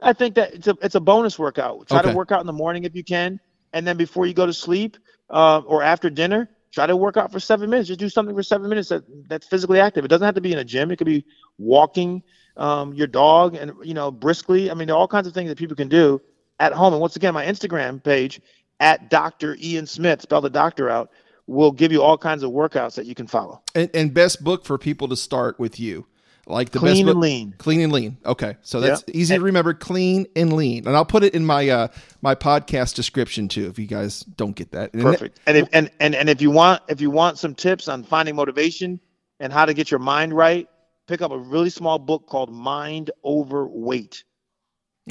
I 0.00 0.12
think 0.12 0.34
that 0.36 0.54
it's 0.54 0.66
a 0.66 0.76
it's 0.82 0.94
a 0.94 1.00
bonus 1.00 1.38
workout. 1.38 1.88
Try 1.88 2.00
okay. 2.00 2.10
to 2.10 2.16
work 2.16 2.30
out 2.30 2.40
in 2.40 2.46
the 2.46 2.52
morning 2.52 2.84
if 2.84 2.94
you 2.94 3.04
can, 3.04 3.40
and 3.72 3.86
then 3.86 3.96
before 3.96 4.26
you 4.26 4.34
go 4.34 4.46
to 4.46 4.52
sleep 4.52 4.96
uh, 5.30 5.62
or 5.66 5.82
after 5.82 6.10
dinner, 6.10 6.48
try 6.72 6.86
to 6.86 6.96
work 6.96 7.16
out 7.16 7.32
for 7.32 7.40
seven 7.40 7.70
minutes. 7.70 7.88
Just 7.88 8.00
do 8.00 8.08
something 8.08 8.34
for 8.34 8.42
seven 8.42 8.68
minutes 8.68 8.88
that, 8.88 9.04
that's 9.28 9.46
physically 9.46 9.80
active. 9.80 10.04
It 10.04 10.08
doesn't 10.08 10.24
have 10.24 10.34
to 10.34 10.40
be 10.40 10.52
in 10.52 10.58
a 10.58 10.64
gym. 10.64 10.90
It 10.90 10.96
could 10.96 11.06
be 11.06 11.24
walking 11.58 12.22
um, 12.56 12.92
your 12.94 13.06
dog 13.06 13.54
and 13.54 13.72
you 13.82 13.94
know 13.94 14.10
briskly. 14.10 14.70
I 14.70 14.74
mean, 14.74 14.88
there 14.88 14.96
are 14.96 14.98
all 14.98 15.08
kinds 15.08 15.26
of 15.26 15.34
things 15.34 15.48
that 15.48 15.58
people 15.58 15.76
can 15.76 15.88
do 15.88 16.20
at 16.60 16.72
home. 16.72 16.92
And 16.92 17.00
once 17.00 17.16
again, 17.16 17.34
my 17.34 17.46
Instagram 17.46 18.02
page 18.02 18.40
at 18.80 19.10
Dr. 19.10 19.56
Ian 19.60 19.86
Smith, 19.86 20.22
spell 20.22 20.40
the 20.40 20.50
doctor 20.50 20.88
out, 20.88 21.10
will 21.46 21.72
give 21.72 21.92
you 21.92 22.02
all 22.02 22.18
kinds 22.18 22.42
of 22.42 22.50
workouts 22.50 22.94
that 22.96 23.06
you 23.06 23.14
can 23.14 23.26
follow. 23.26 23.62
And, 23.74 23.90
and 23.94 24.12
best 24.12 24.44
book 24.44 24.64
for 24.64 24.78
people 24.78 25.08
to 25.08 25.16
start 25.16 25.58
with 25.58 25.80
you. 25.80 26.06
Like 26.48 26.70
the 26.70 26.78
clean 26.78 26.92
best 26.92 27.00
and 27.00 27.06
book, 27.08 27.16
lean. 27.16 27.54
Clean 27.58 27.80
and 27.82 27.92
lean. 27.92 28.16
Okay, 28.24 28.56
so 28.62 28.80
that's 28.80 29.04
yep. 29.06 29.14
easy 29.14 29.36
to 29.36 29.42
remember. 29.42 29.74
Clean 29.74 30.26
and 30.34 30.54
lean, 30.54 30.86
and 30.86 30.96
I'll 30.96 31.04
put 31.04 31.22
it 31.22 31.34
in 31.34 31.44
my 31.44 31.68
uh 31.68 31.88
my 32.22 32.34
podcast 32.34 32.94
description 32.94 33.48
too. 33.48 33.66
If 33.66 33.78
you 33.78 33.86
guys 33.86 34.20
don't 34.20 34.56
get 34.56 34.72
that, 34.72 34.94
perfect. 34.94 35.40
And 35.46 35.58
if 35.58 35.68
and, 35.74 35.90
and 36.00 36.14
and 36.14 36.30
if 36.30 36.40
you 36.40 36.50
want 36.50 36.82
if 36.88 37.02
you 37.02 37.10
want 37.10 37.36
some 37.36 37.54
tips 37.54 37.86
on 37.86 38.02
finding 38.02 38.34
motivation 38.34 38.98
and 39.40 39.52
how 39.52 39.66
to 39.66 39.74
get 39.74 39.90
your 39.90 40.00
mind 40.00 40.32
right, 40.32 40.66
pick 41.06 41.20
up 41.20 41.32
a 41.32 41.38
really 41.38 41.68
small 41.68 41.98
book 41.98 42.26
called 42.26 42.50
Mind 42.50 43.10
Over 43.22 43.66
Weight. 43.66 44.24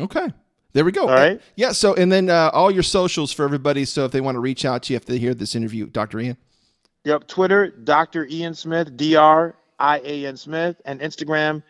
Okay. 0.02 0.34
There 0.74 0.86
we 0.86 0.92
go. 0.92 1.04
All 1.04 1.14
right. 1.14 1.40
Yeah. 1.56 1.72
So, 1.72 1.94
and 1.94 2.12
then 2.12 2.32
uh, 2.32 2.50
all 2.52 2.72
your 2.72 2.84
socials 2.84 3.32
for 3.32 3.46
everybody. 3.46 3.86
So, 3.86 4.06
if 4.06 4.12
they 4.12 4.22
want 4.22 4.36
to 4.36 4.40
reach 4.40 4.66
out 4.66 4.84
to 4.84 4.94
you, 4.94 4.98
if 4.98 5.06
they 5.06 5.18
hear 5.18 5.34
this 5.34 5.56
interview, 5.56 5.88
Dr. 5.88 6.20
Ian. 6.20 6.38
Yep. 7.04 7.28
Twitter, 7.28 7.70
Dr. 7.70 8.28
Ian 8.30 8.54
Smith, 8.54 8.96
D 8.98 9.16
R 9.16 9.56
I 9.80 10.00
A 10.00 10.26
N 10.26 10.38
Smith, 10.38 10.82
and 10.86 11.00
Instagram 11.00 11.64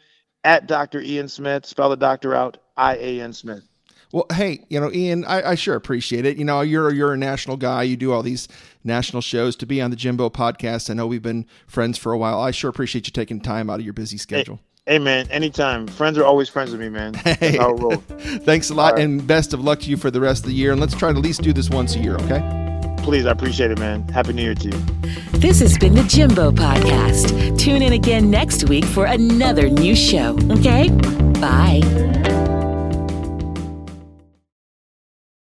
at 0.44 0.68
Dr. 0.68 1.02
Ian 1.02 1.28
Smith. 1.28 1.66
Spell 1.66 1.90
the 1.90 1.98
doctor 1.98 2.34
out, 2.34 2.58
I 2.76 2.96
A 2.96 3.22
N 3.22 3.34
Smith. 3.34 3.68
Well, 4.14 4.26
hey, 4.32 4.66
you 4.70 4.80
know, 4.80 4.90
Ian, 4.92 5.26
I, 5.26 5.52
I, 5.52 5.56
sure 5.56 5.76
appreciate 5.76 6.26
it. 6.26 6.38
You 6.38 6.46
know, 6.46 6.62
you're 6.62 6.94
you're 6.94 7.14
a 7.14 7.18
national 7.18 7.58
guy. 7.58 7.84
You 7.84 7.98
do 7.98 8.14
all 8.14 8.24
these 8.24 8.48
national 8.84 9.22
shows 9.22 9.58
to 9.58 9.66
be 9.66 9.82
on 9.82 9.90
the 9.90 9.98
Jimbo 9.98 10.30
podcast. 10.30 10.90
I 10.90 10.94
know 10.94 11.08
we've 11.08 11.22
been 11.22 11.46
friends 11.68 11.98
for 11.98 12.14
a 12.14 12.18
while. 12.18 12.40
I 12.40 12.52
sure 12.52 12.70
appreciate 12.70 13.08
you 13.08 13.12
taking 13.12 13.42
time 13.42 13.70
out 13.70 13.80
of 13.80 13.86
your 13.86 13.94
busy 13.94 14.18
schedule. 14.18 14.62
Hey, 14.86 14.94
hey 14.94 15.00
man, 15.00 15.30
anytime. 15.30 15.88
Friends 15.88 16.18
are 16.18 16.24
always 16.24 16.48
friends 16.48 16.72
with 16.72 16.80
me, 16.80 16.90
man. 16.90 17.14
Hey, 17.26 17.58
thanks 18.46 18.70
a 18.70 18.74
lot, 18.74 18.94
right. 18.94 19.04
and 19.04 19.28
best 19.28 19.54
of 19.54 19.60
luck 19.60 19.82
to 19.82 19.90
you 19.90 19.98
for 19.98 20.10
the 20.10 20.22
rest 20.22 20.44
of 20.44 20.50
the 20.50 20.56
year. 20.56 20.72
And 20.72 20.80
let's 20.80 20.96
try 20.96 21.12
to 21.12 21.18
at 21.18 21.24
least 21.24 21.42
do 21.42 21.52
this 21.52 21.70
once 21.70 21.96
a 21.96 22.00
year, 22.00 22.16
okay? 22.16 22.67
Please, 23.08 23.26
I 23.26 23.32
appreciate 23.32 23.72
it, 23.72 23.80
man. 23.80 24.06
Happy 24.10 24.34
New 24.34 24.42
Year 24.42 24.54
to 24.54 24.66
you. 24.66 24.78
This 25.40 25.62
has 25.62 25.78
been 25.78 25.94
the 25.94 26.04
Jimbo 26.04 26.52
Podcast. 26.52 27.58
Tune 27.58 27.82
in 27.82 27.94
again 27.94 28.30
next 28.30 28.68
week 28.68 28.84
for 28.84 29.06
another 29.06 29.70
new 29.70 29.96
show. 29.96 30.38
Okay? 30.52 30.90
Bye. 31.40 32.37